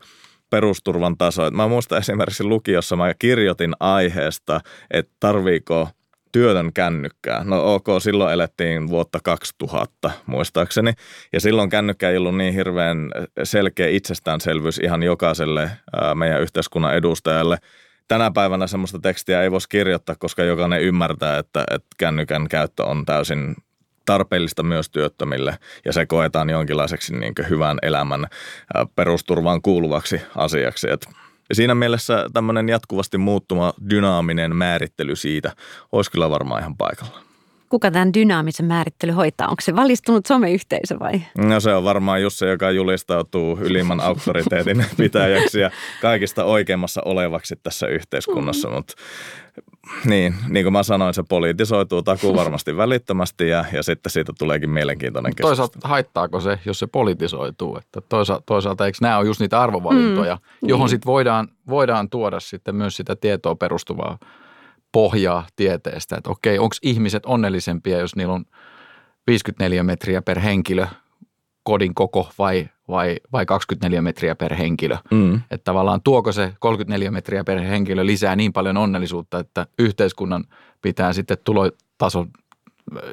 perusturvan 0.51 1.17
taso. 1.19 1.51
Mä 1.51 1.69
muistan 1.69 1.99
esimerkiksi 1.99 2.45
lukiossa 2.45 2.97
mä 2.97 3.15
kirjoitin 3.19 3.73
aiheesta, 3.81 4.61
että 4.91 5.13
tarviiko 5.21 5.89
työtön 6.33 6.73
kännykkää. 6.73 7.45
No 7.45 7.75
ok, 7.75 7.87
silloin 7.99 8.33
elettiin 8.33 8.89
vuotta 8.89 9.19
2000 9.25 10.11
muistaakseni. 10.27 10.93
Ja 11.33 11.41
silloin 11.41 11.71
kännykkä 11.71 12.11
ei 12.11 12.17
ollut 12.17 12.37
niin 12.37 12.55
hirveän 12.55 13.11
selkeä 13.43 13.89
itsestäänselvyys 13.89 14.79
ihan 14.79 15.03
jokaiselle 15.03 15.71
meidän 16.15 16.43
yhteiskunnan 16.43 16.95
edustajalle. 16.95 17.59
Tänä 18.09 18.31
päivänä 18.31 18.67
semmoista 18.67 18.99
tekstiä 18.99 19.43
ei 19.43 19.51
voisi 19.51 19.69
kirjoittaa, 19.69 20.17
koska 20.19 20.45
jokainen 20.45 20.83
ymmärtää, 20.83 21.39
että, 21.39 21.65
että 21.71 21.89
kännykän 21.99 22.49
käyttö 22.49 22.85
on 22.85 23.07
täysin 23.07 23.57
tarpeellista 24.07 24.63
myös 24.63 24.91
työttömille 24.91 25.59
ja 25.85 25.93
se 25.93 26.07
koetaan 26.07 26.51
jonkinlaiseksi 26.51 27.17
niin 27.17 27.35
hyvän 27.49 27.79
elämän 27.83 28.27
perusturvaan 28.95 29.63
kuuluvaksi 29.63 30.21
asiaksi. 30.37 30.91
Et 30.91 31.07
siinä 31.53 31.75
mielessä 31.75 32.27
tämmöinen 32.33 32.69
jatkuvasti 32.69 33.19
muuttuma 33.19 33.75
dynaaminen 33.91 34.57
määrittely 34.57 35.17
siitä 35.17 35.53
olisi 35.93 36.11
kyllä 36.11 36.31
varmaan 36.31 36.61
ihan 36.61 36.77
paikalla. 36.77 37.21
Kuka 37.69 37.91
tämän 37.91 38.15
dynaamisen 38.15 38.67
määrittely 38.67 39.13
hoitaa? 39.13 39.49
Onko 39.49 39.61
se 39.61 39.77
valistunut 39.77 40.27
someyhteisö 40.27 40.99
vai? 40.99 41.23
No 41.39 41.61
se 41.61 41.75
on 41.75 41.85
varmaan 41.85 42.23
just 42.23 42.39
se, 42.39 42.47
joka 42.47 42.71
julistautuu 42.71 43.59
ylimmän 43.61 44.01
auktoriteetin 44.09 44.85
pitäjäksi 44.97 45.61
ja 45.61 45.71
kaikista 46.03 46.45
oikeimmassa 46.45 47.03
olevaksi 47.05 47.57
tässä 47.63 47.87
yhteiskunnassa, 47.87 48.69
mm. 48.69 48.75
mutta 48.75 48.95
niin, 50.05 50.35
niin 50.49 50.65
kuin 50.65 50.73
mä 50.73 50.83
sanoin, 50.83 51.15
se 51.15 51.23
politisoituu 51.29 52.03
takuu 52.03 52.37
varmasti 52.37 52.77
välittömästi 52.77 53.49
ja, 53.49 53.65
ja 53.73 53.83
sitten 53.83 54.13
siitä 54.13 54.33
tuleekin 54.39 54.71
mielenkiintoinen 54.71 55.35
keskustelu. 55.37 55.49
Toisaalta 55.49 55.89
haittaako 55.89 56.41
se, 56.41 56.59
jos 56.65 56.79
se 56.79 56.87
politisoituu? 56.87 57.77
Että 57.77 58.01
toisaalta, 58.01 58.43
toisaalta 58.47 58.87
eikö 58.87 58.99
nämä 59.01 59.19
ole 59.19 59.27
just 59.27 59.41
niitä 59.41 59.61
arvovalintoja, 59.61 60.35
mm, 60.35 60.69
johon 60.69 60.85
niin. 60.85 60.91
sitten 60.91 61.07
voidaan, 61.07 61.49
voidaan 61.69 62.11
tuoda 62.11 62.41
sitten 62.41 62.77
myös 62.77 62.97
sitä 62.97 63.17
tietoa 63.17 63.55
perustuvaa 63.55 64.19
pohjaa 64.93 65.47
tieteestä, 65.57 66.17
että 66.17 66.31
okei, 66.31 66.59
onko 66.59 66.77
ihmiset 66.83 67.27
onnellisempia, 67.27 67.99
jos 67.99 68.17
niillä 68.17 68.35
on 68.35 68.45
54 69.27 69.83
metriä 69.83 70.23
per 70.23 70.41
henkilö 70.41 70.87
kodin 71.63 71.95
koko 71.95 72.31
vai, 72.39 72.69
vai, 72.91 73.17
vai 73.33 73.47
24 73.47 74.03
metriä 74.03 74.35
per 74.35 74.55
henkilö. 74.55 74.97
Mm. 75.11 75.35
Että 75.35 75.65
tavallaan 75.65 76.01
tuoko 76.03 76.33
se 76.33 76.53
34 76.59 77.11
metriä 77.11 77.45
per 77.45 77.59
henkilö 77.61 78.07
lisää 78.07 78.37
niin 78.37 78.53
paljon 78.53 78.77
onnellisuutta, 78.77 79.39
että 79.39 79.67
yhteiskunnan 79.79 80.45
pitää 80.83 81.13
sitten 81.13 81.39
tulotason 81.45 82.31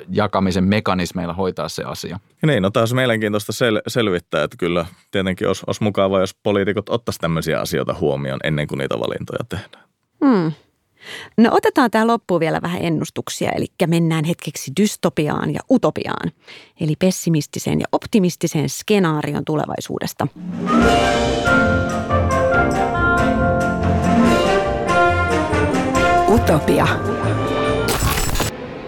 jakamisen 0.10 0.64
mekanismeilla 0.64 1.34
hoitaa 1.34 1.70
se 1.70 1.84
asia. 1.84 2.20
Ja 2.42 2.48
niin, 2.48 2.64
no 2.64 2.70
taas 2.70 2.94
mielenkiintoista 2.94 3.52
sel- 3.52 3.82
selvittää, 3.88 4.44
että 4.44 4.58
kyllä 4.58 4.86
tietenkin 5.12 5.48
olisi, 5.48 5.64
olisi 5.68 5.84
mukavaa, 5.84 6.20
jos 6.20 6.36
poliitikot 6.44 6.90
ottaisivat 6.90 7.22
tämmöisiä 7.22 7.60
asioita 7.60 7.96
huomioon 8.00 8.40
ennen 8.44 8.68
kuin 8.68 8.80
niitä 8.80 9.00
valintoja 9.00 9.46
tehdään. 9.50 9.84
Hmm. 10.26 10.52
No 11.38 11.50
otetaan 11.54 11.92
tämä 11.92 12.08
loppuun 12.08 12.40
vielä 12.40 12.62
vähän 12.62 12.82
ennustuksia, 12.82 13.52
eli 13.52 13.66
mennään 13.88 14.26
hetkeksi 14.26 14.72
dystopiaan 14.82 15.54
ja 15.54 15.60
utopiaan, 15.72 16.32
eli 16.82 16.94
pessimistiseen 17.00 17.80
ja 17.80 17.86
optimistiseen 17.92 18.70
skenaarion 18.70 19.46
tulevaisuudesta. 19.46 20.28
Utopia. 26.28 26.88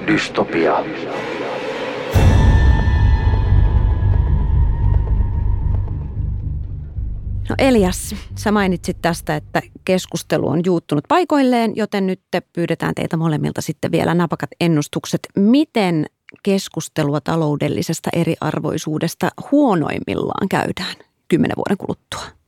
Dystopia. 0.08 0.84
No 7.50 7.56
Elias, 7.58 8.16
sä 8.36 8.52
mainitsit 8.52 8.98
tästä, 9.02 9.36
että 9.36 9.62
keskustelu 9.86 10.48
on 10.48 10.62
juuttunut 10.66 11.04
paikoilleen, 11.08 11.76
joten 11.76 12.08
nyt 12.08 12.22
pyydetään 12.54 12.96
teitä 12.96 13.18
molemmilta 13.18 13.62
sitten 13.62 13.92
vielä 13.92 14.14
napakat 14.14 14.50
ennustukset. 14.62 15.20
Miten 15.36 16.06
keskustelua 16.44 17.22
taloudellisesta 17.22 18.10
eriarvoisuudesta 18.14 19.30
huonoimmillaan 19.52 20.50
käydään 20.50 20.96
kymmenen 21.28 21.56
vuoden 21.58 21.78
kuluttua? 21.78 22.40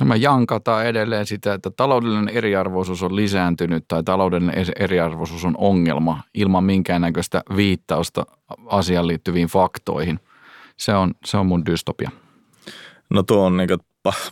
No 0.00 0.06
mä 0.06 0.16
jankataan 0.16 0.86
edelleen 0.86 1.26
sitä, 1.26 1.54
että 1.54 1.70
taloudellinen 1.70 2.28
eriarvoisuus 2.28 3.02
on 3.02 3.16
lisääntynyt 3.16 3.84
tai 3.88 4.02
taloudellinen 4.02 4.66
eriarvoisuus 4.78 5.44
on 5.44 5.54
ongelma 5.58 6.22
ilman 6.34 6.64
minkäännäköistä 6.64 7.42
viittausta 7.56 8.26
asiaan 8.66 9.06
liittyviin 9.06 9.48
faktoihin. 9.48 10.20
Se 10.76 10.94
on, 10.94 11.14
se 11.24 11.36
on 11.36 11.46
mun 11.46 11.66
dystopia. 11.66 12.10
No 13.10 13.22
tuo 13.22 13.46
on 13.46 13.56
niin 13.56 13.68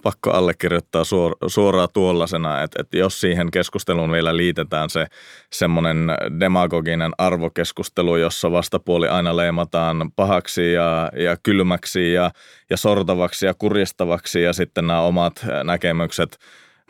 pakko 0.02 0.30
allekirjoittaa 0.30 1.04
suor, 1.04 1.36
suoraan 1.46 1.88
tuollaisena, 1.92 2.62
että, 2.62 2.82
että 2.82 2.96
jos 2.96 3.20
siihen 3.20 3.50
keskusteluun 3.50 4.12
vielä 4.12 4.36
liitetään 4.36 4.90
se 4.90 5.06
semmoinen 5.52 5.98
demagoginen 6.40 7.12
arvokeskustelu, 7.18 8.16
jossa 8.16 8.52
vastapuoli 8.52 9.08
aina 9.08 9.36
leimataan 9.36 10.10
pahaksi 10.16 10.72
ja, 10.72 11.10
ja 11.16 11.36
kylmäksi 11.42 12.12
ja, 12.12 12.30
ja 12.70 12.76
sortavaksi 12.76 13.46
ja 13.46 13.54
kuristavaksi 13.54 14.42
ja 14.42 14.52
sitten 14.52 14.86
nämä 14.86 15.00
omat 15.00 15.46
näkemykset 15.64 16.38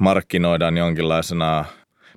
markkinoidaan 0.01 0.77
jonkinlaisena 0.77 1.65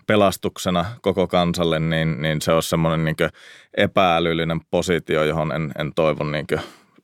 pelastuksena 0.08 0.86
koko 1.02 1.28
kansalle, 1.28 1.80
niin, 1.80 2.22
niin 2.22 2.41
se 2.41 2.52
on 2.52 2.63
semmoinen 2.63 3.06
niin 3.06 3.30
epäälyllinen 3.78 4.62
positio, 4.72 5.24
johon 5.24 5.52
en, 5.52 5.72
en 5.80 5.91
toivon 5.95 6.32
niin 6.32 6.45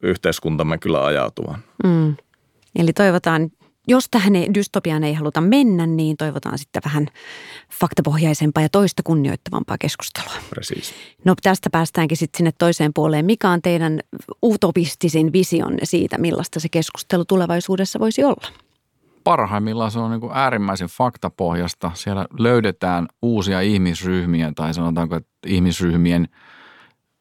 yhteiskuntamme 0.04 0.78
kyllä 0.78 1.06
ajautuvan. 1.06 1.60
Mm. 1.84 2.15
Eli 2.76 2.94
toivotaan, 2.94 3.50
jos 3.88 4.08
tähän 4.12 4.34
dystopiaan 4.34 5.04
ei 5.04 5.14
haluta 5.14 5.42
mennä, 5.42 5.86
niin 5.86 6.18
toivotaan 6.18 6.58
sitten 6.58 6.82
vähän 6.86 7.08
faktapohjaisempaa 7.80 8.64
ja 8.64 8.70
toista 8.70 9.04
kunnioittavampaa 9.04 9.78
keskustelua. 9.78 10.34
Precis. 10.50 10.94
No 11.26 11.36
tästä 11.44 11.70
päästäänkin 11.70 12.18
sitten 12.18 12.38
sinne 12.38 12.52
toiseen 12.58 12.92
puoleen. 12.94 13.26
Mikä 13.26 13.50
on 13.50 13.62
teidän 13.62 14.00
utopistisin 14.44 15.34
visionne 15.34 15.80
siitä, 15.84 16.18
millaista 16.18 16.60
se 16.60 16.70
keskustelu 16.70 17.26
tulevaisuudessa 17.26 18.00
voisi 18.00 18.24
olla? 18.24 18.48
Parhaimmillaan 19.24 19.92
se 19.92 20.00
on 20.00 20.12
niin 20.12 20.22
kuin 20.22 20.32
äärimmäisen 20.36 20.88
faktapohjasta. 20.88 21.92
Siellä 21.94 22.26
löydetään 22.40 23.08
uusia 23.22 23.62
ihmisryhmiä 23.62 24.52
tai 24.56 24.74
sanotaanko 24.74 25.16
että 25.16 25.32
ihmisryhmien 25.48 26.28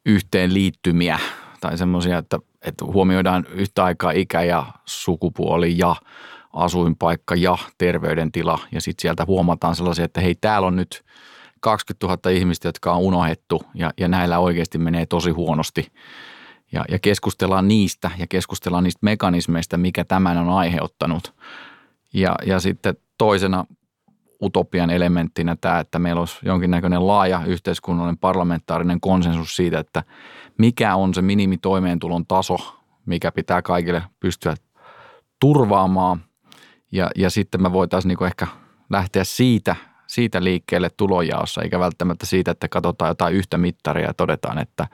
yhteenliittymiä 0.05 1.19
tai 1.61 1.77
semmoisia, 1.77 2.17
että 2.17 2.39
että 2.65 2.85
huomioidaan 2.85 3.45
yhtä 3.49 3.83
aikaa 3.83 4.11
ikä 4.11 4.41
ja 4.41 4.65
sukupuoli 4.85 5.77
ja 5.77 5.95
asuinpaikka 6.53 7.35
ja 7.35 7.57
terveydentila. 7.77 8.59
Ja 8.71 8.81
sitten 8.81 9.01
sieltä 9.01 9.25
huomataan 9.25 9.75
sellaisia, 9.75 10.05
että 10.05 10.21
hei, 10.21 10.35
täällä 10.35 10.67
on 10.67 10.75
nyt 10.75 11.05
20 11.59 12.07
000 12.07 12.37
ihmistä, 12.37 12.67
jotka 12.67 12.93
on 12.93 13.01
unohdettu 13.01 13.63
ja, 13.73 13.91
ja 13.97 14.07
näillä 14.07 14.39
oikeasti 14.39 14.77
menee 14.77 15.05
tosi 15.05 15.31
huonosti. 15.31 15.91
Ja, 16.71 16.85
ja 16.89 16.99
keskustellaan 16.99 17.67
niistä 17.67 18.11
ja 18.17 18.27
keskustellaan 18.27 18.83
niistä 18.83 18.99
mekanismeista, 19.01 19.77
mikä 19.77 20.05
tämän 20.05 20.37
on 20.37 20.49
aiheuttanut. 20.49 21.33
Ja, 22.13 22.35
ja 22.45 22.59
sitten 22.59 22.95
toisena 23.17 23.65
utopian 24.45 24.89
elementtinä 24.89 25.55
tämä, 25.61 25.79
että 25.79 25.99
meillä 25.99 26.19
olisi 26.19 26.37
jonkinnäköinen 26.45 27.07
laaja 27.07 27.41
yhteiskunnallinen 27.45 28.17
parlamentaarinen 28.17 29.01
konsensus 29.01 29.55
siitä, 29.55 29.79
että 29.79 30.03
mikä 30.57 30.95
on 30.95 31.13
se 31.13 31.21
minimitoimeentulon 31.21 32.25
taso, 32.25 32.57
mikä 33.05 33.31
pitää 33.31 33.61
kaikille 33.61 34.03
pystyä 34.19 34.55
turvaamaan. 35.39 36.23
Ja, 36.91 37.09
ja 37.15 37.29
sitten 37.29 37.61
me 37.61 37.71
voitaisiin 37.71 38.09
niin 38.09 38.27
ehkä 38.27 38.47
lähteä 38.89 39.23
siitä, 39.23 39.75
siitä 40.07 40.43
liikkeelle 40.43 40.89
tulojaossa, 40.97 41.61
eikä 41.61 41.79
välttämättä 41.79 42.25
siitä, 42.25 42.51
että 42.51 42.67
katsotaan 42.67 43.09
jotain 43.09 43.35
yhtä 43.35 43.57
mittaria 43.57 44.07
ja 44.07 44.13
todetaan, 44.13 44.57
että 44.57 44.87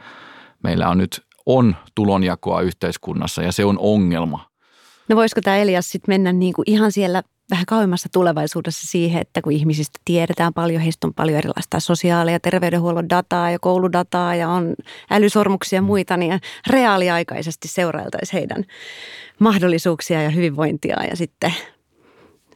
meillä 0.64 0.90
on 0.90 0.98
nyt 0.98 1.22
on 1.46 1.76
tulonjakoa 1.96 2.62
yhteiskunnassa 2.62 3.44
ja 3.44 3.52
se 3.52 3.66
on 3.66 3.78
ongelma. 3.80 4.52
No 5.10 5.16
voisiko 5.16 5.42
tämä 5.42 5.58
Elias 5.58 5.90
sitten 5.90 6.14
mennä 6.14 6.34
niin 6.34 6.54
kuin 6.54 6.64
ihan 6.68 6.92
siellä 6.92 7.24
vähän 7.52 7.66
kauemmassa 7.66 8.10
tulevaisuudessa 8.12 8.88
siihen, 8.88 9.22
että 9.22 9.42
kun 9.42 9.52
ihmisistä 9.54 10.00
tiedetään 10.06 10.54
paljon, 10.54 10.82
heistä 10.82 11.08
on 11.08 11.14
paljon 11.14 11.38
erilaista 11.38 11.80
sosiaali- 11.80 12.32
ja 12.32 12.40
terveydenhuollon 12.40 13.10
dataa 13.10 13.52
ja 13.52 13.60
kouludataa 13.60 14.36
ja 14.36 14.50
on 14.50 14.76
älysormuksia 15.12 15.78
ja 15.78 15.82
muita, 15.82 16.18
niin 16.18 16.40
reaaliaikaisesti 16.68 17.68
seurailtaisiin 17.68 18.40
heidän 18.40 18.66
mahdollisuuksia 19.40 20.24
ja 20.24 20.30
hyvinvointia 20.30 21.04
ja 21.10 21.16
sitten 21.16 21.54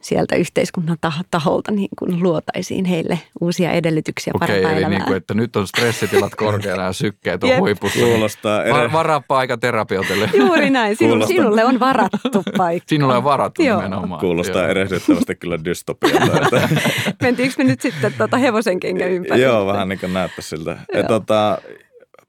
sieltä 0.06 0.36
yhteiskunnan 0.36 0.96
taholta 1.30 1.72
niin 1.72 1.88
kuin 1.98 2.22
luotaisiin 2.22 2.84
heille 2.84 3.18
uusia 3.40 3.72
edellytyksiä 3.72 4.32
Okei, 4.34 4.48
parempaa 4.48 4.72
eli 4.72 4.88
niin 4.88 5.04
kuin, 5.04 5.16
että 5.16 5.34
nyt 5.34 5.56
on 5.56 5.66
stressitilat 5.66 6.34
korkeana 6.34 6.82
ja 6.82 6.92
sykkeet 6.92 7.44
on 7.44 7.58
huipussa. 7.58 7.98
Kuulostaa 7.98 8.64
eri... 8.64 8.92
Varaa 8.92 9.22
paikka 9.28 9.56
terapeutille. 9.56 10.30
Juuri 10.38 10.70
näin, 10.70 10.96
Sinu, 10.96 11.10
Kuulostaa... 11.10 11.36
sinulle 11.36 11.64
on 11.64 11.80
varattu 11.80 12.42
paikka. 12.56 12.86
Sinulle 12.88 13.16
on 13.16 13.24
varattu 13.24 13.62
Joo. 13.62 13.76
nimenomaan. 13.76 14.20
Kuulostaa 14.20 14.62
Joo. 14.62 14.70
erehdyttävästi 14.70 15.34
kyllä 15.34 15.64
dystopialta. 15.64 16.68
Mentiinkö 17.22 17.54
me 17.58 17.64
nyt 17.64 17.80
sitten 17.80 18.12
tuota 18.18 18.36
hevosen 18.36 18.80
kengän 18.80 19.10
ympäri? 19.10 19.42
Joo, 19.42 19.66
vähän 19.66 19.88
niin 19.88 19.98
kuin 19.98 20.14
näyttää 20.14 20.42
siltä. 20.42 20.78
Ja 20.94 21.02
tota, 21.02 21.58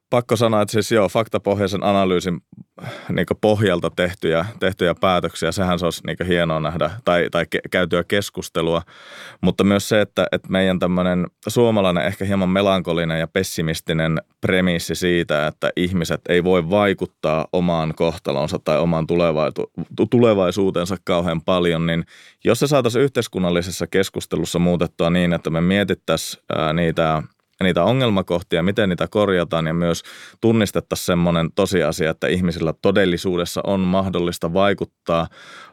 pakko 0.09 0.35
sanoa, 0.35 0.61
että 0.61 0.71
siis 0.71 0.91
joo, 0.91 1.09
faktapohjaisen 1.09 1.83
analyysin 1.83 2.41
niin 3.09 3.25
pohjalta 3.41 3.89
tehtyjä, 3.95 4.45
tehtyjä 4.59 4.95
päätöksiä, 5.01 5.51
sehän 5.51 5.79
se 5.79 5.85
olisi 5.85 6.01
niin 6.05 6.27
hienoa 6.27 6.59
nähdä, 6.59 6.91
tai, 7.05 7.27
tai 7.31 7.45
ke, 7.49 7.59
käytyä 7.71 8.03
keskustelua, 8.03 8.81
mutta 9.41 9.63
myös 9.63 9.89
se, 9.89 10.01
että, 10.01 10.27
että 10.31 10.47
meidän 10.51 10.79
tämmöinen 10.79 11.27
suomalainen 11.47 12.05
ehkä 12.05 12.25
hieman 12.25 12.49
melankolinen 12.49 13.19
ja 13.19 13.27
pessimistinen 13.27 14.21
premissi 14.41 14.95
siitä, 14.95 15.47
että 15.47 15.69
ihmiset 15.75 16.21
ei 16.29 16.43
voi 16.43 16.69
vaikuttaa 16.69 17.47
omaan 17.53 17.93
kohtalonsa 17.95 18.59
tai 18.63 18.79
omaan 18.79 19.07
tulevaisuutensa 20.11 20.95
kauhean 21.03 21.41
paljon, 21.41 21.85
niin 21.85 22.05
jos 22.45 22.59
se 22.59 22.67
saataisiin 22.67 23.03
yhteiskunnallisessa 23.03 23.87
keskustelussa 23.87 24.59
muutettua 24.59 25.09
niin, 25.09 25.33
että 25.33 25.49
me 25.49 25.61
mietittäisiin 25.61 26.43
niitä– 26.75 27.23
niitä 27.63 27.83
ongelmakohtia, 27.83 28.63
miten 28.63 28.89
niitä 28.89 29.07
korjataan 29.07 29.67
ja 29.67 29.73
myös 29.73 30.03
tunnistettaisiin 30.41 31.05
semmoinen 31.05 31.49
tosiasia, 31.55 32.09
että 32.09 32.27
ihmisillä 32.27 32.73
todellisuudessa 32.81 33.61
on 33.63 33.79
mahdollista 33.79 34.53
vaikuttaa 34.53 35.27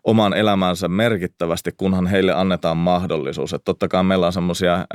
omaan 0.04 0.34
elämäänsä 0.34 0.88
merkittävästi, 0.88 1.70
kunhan 1.76 2.06
heille 2.06 2.32
annetaan 2.32 2.76
mahdollisuus. 2.76 3.52
Että 3.52 3.64
totta 3.64 3.88
kai 3.88 4.04
meillä 4.04 4.26
on 4.26 4.32
semmoisia 4.32 4.86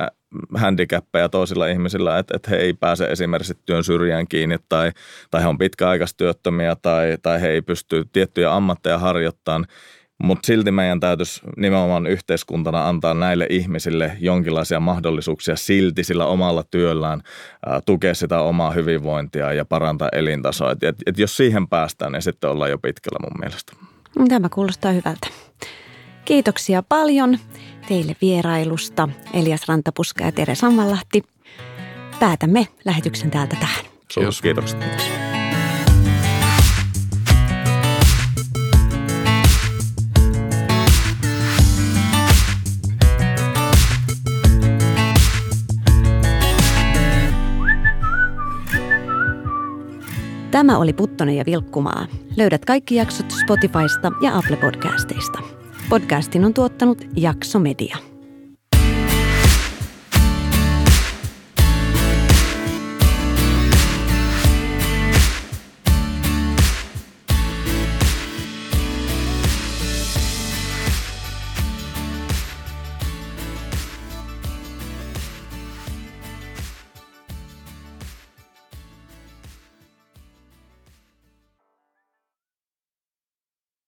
handicappeja 0.54 1.28
toisilla 1.28 1.66
ihmisillä, 1.66 2.18
että, 2.18 2.36
että 2.36 2.50
he 2.50 2.56
ei 2.56 2.74
pääse 2.74 3.04
esimerkiksi 3.04 3.58
työn 3.66 3.84
syrjään 3.84 4.28
kiinni 4.28 4.56
tai, 4.68 4.92
tai 5.30 5.42
he 5.42 5.48
on 5.48 5.58
pitkäaikaistyöttömiä 5.58 6.76
tai, 6.82 7.18
tai 7.22 7.40
he 7.40 7.48
ei 7.48 7.62
pysty 7.62 8.04
tiettyjä 8.12 8.54
ammatteja 8.54 8.98
harjoittamaan 8.98 9.66
Mutta 10.22 10.46
silti 10.46 10.70
meidän 10.70 11.00
täytyisi 11.00 11.40
nimenomaan 11.56 12.06
yhteiskuntana 12.06 12.88
antaa 12.88 13.14
näille 13.14 13.46
ihmisille 13.50 14.16
jonkinlaisia 14.20 14.80
mahdollisuuksia 14.80 15.56
silti 15.56 16.04
sillä 16.04 16.26
omalla 16.26 16.64
työllään 16.70 17.22
ää, 17.66 17.80
tukea 17.86 18.14
sitä 18.14 18.40
omaa 18.40 18.70
hyvinvointia 18.70 19.52
ja 19.52 19.64
parantaa 19.64 20.08
elintasoa. 20.12 20.70
Et, 20.72 20.82
et, 20.82 20.96
et 21.06 21.18
jos 21.18 21.36
siihen 21.36 21.68
päästään, 21.68 22.12
niin 22.12 22.22
sitten 22.22 22.50
ollaan 22.50 22.70
jo 22.70 22.78
pitkällä 22.78 23.18
mun 23.22 23.40
mielestä. 23.40 23.72
Tämä 24.28 24.48
kuulostaa 24.48 24.92
hyvältä. 24.92 25.28
Kiitoksia 26.24 26.82
paljon 26.82 27.38
teille 27.88 28.16
vierailusta, 28.22 29.08
Elias 29.34 29.68
Rantapuska 29.68 30.24
ja 30.24 30.32
Tere 30.32 30.54
Sammanlahti. 30.54 31.22
Päätämme 32.20 32.66
lähetyksen 32.84 33.30
täältä 33.30 33.56
tähän. 33.60 33.84
Kiitos. 34.14 34.42
Kiitokset. 34.42 35.19
Tämä 50.50 50.78
oli 50.78 50.92
Puttonen 50.92 51.36
ja 51.36 51.44
Vilkkumaa. 51.46 52.06
Löydät 52.36 52.64
kaikki 52.64 52.94
jaksot 52.94 53.30
Spotifysta 53.30 54.12
ja 54.22 54.38
Apple 54.38 54.56
Podcasteista. 54.56 55.38
Podcastin 55.88 56.44
on 56.44 56.54
tuottanut 56.54 57.04
Jakso 57.16 57.58
Media. 57.58 58.09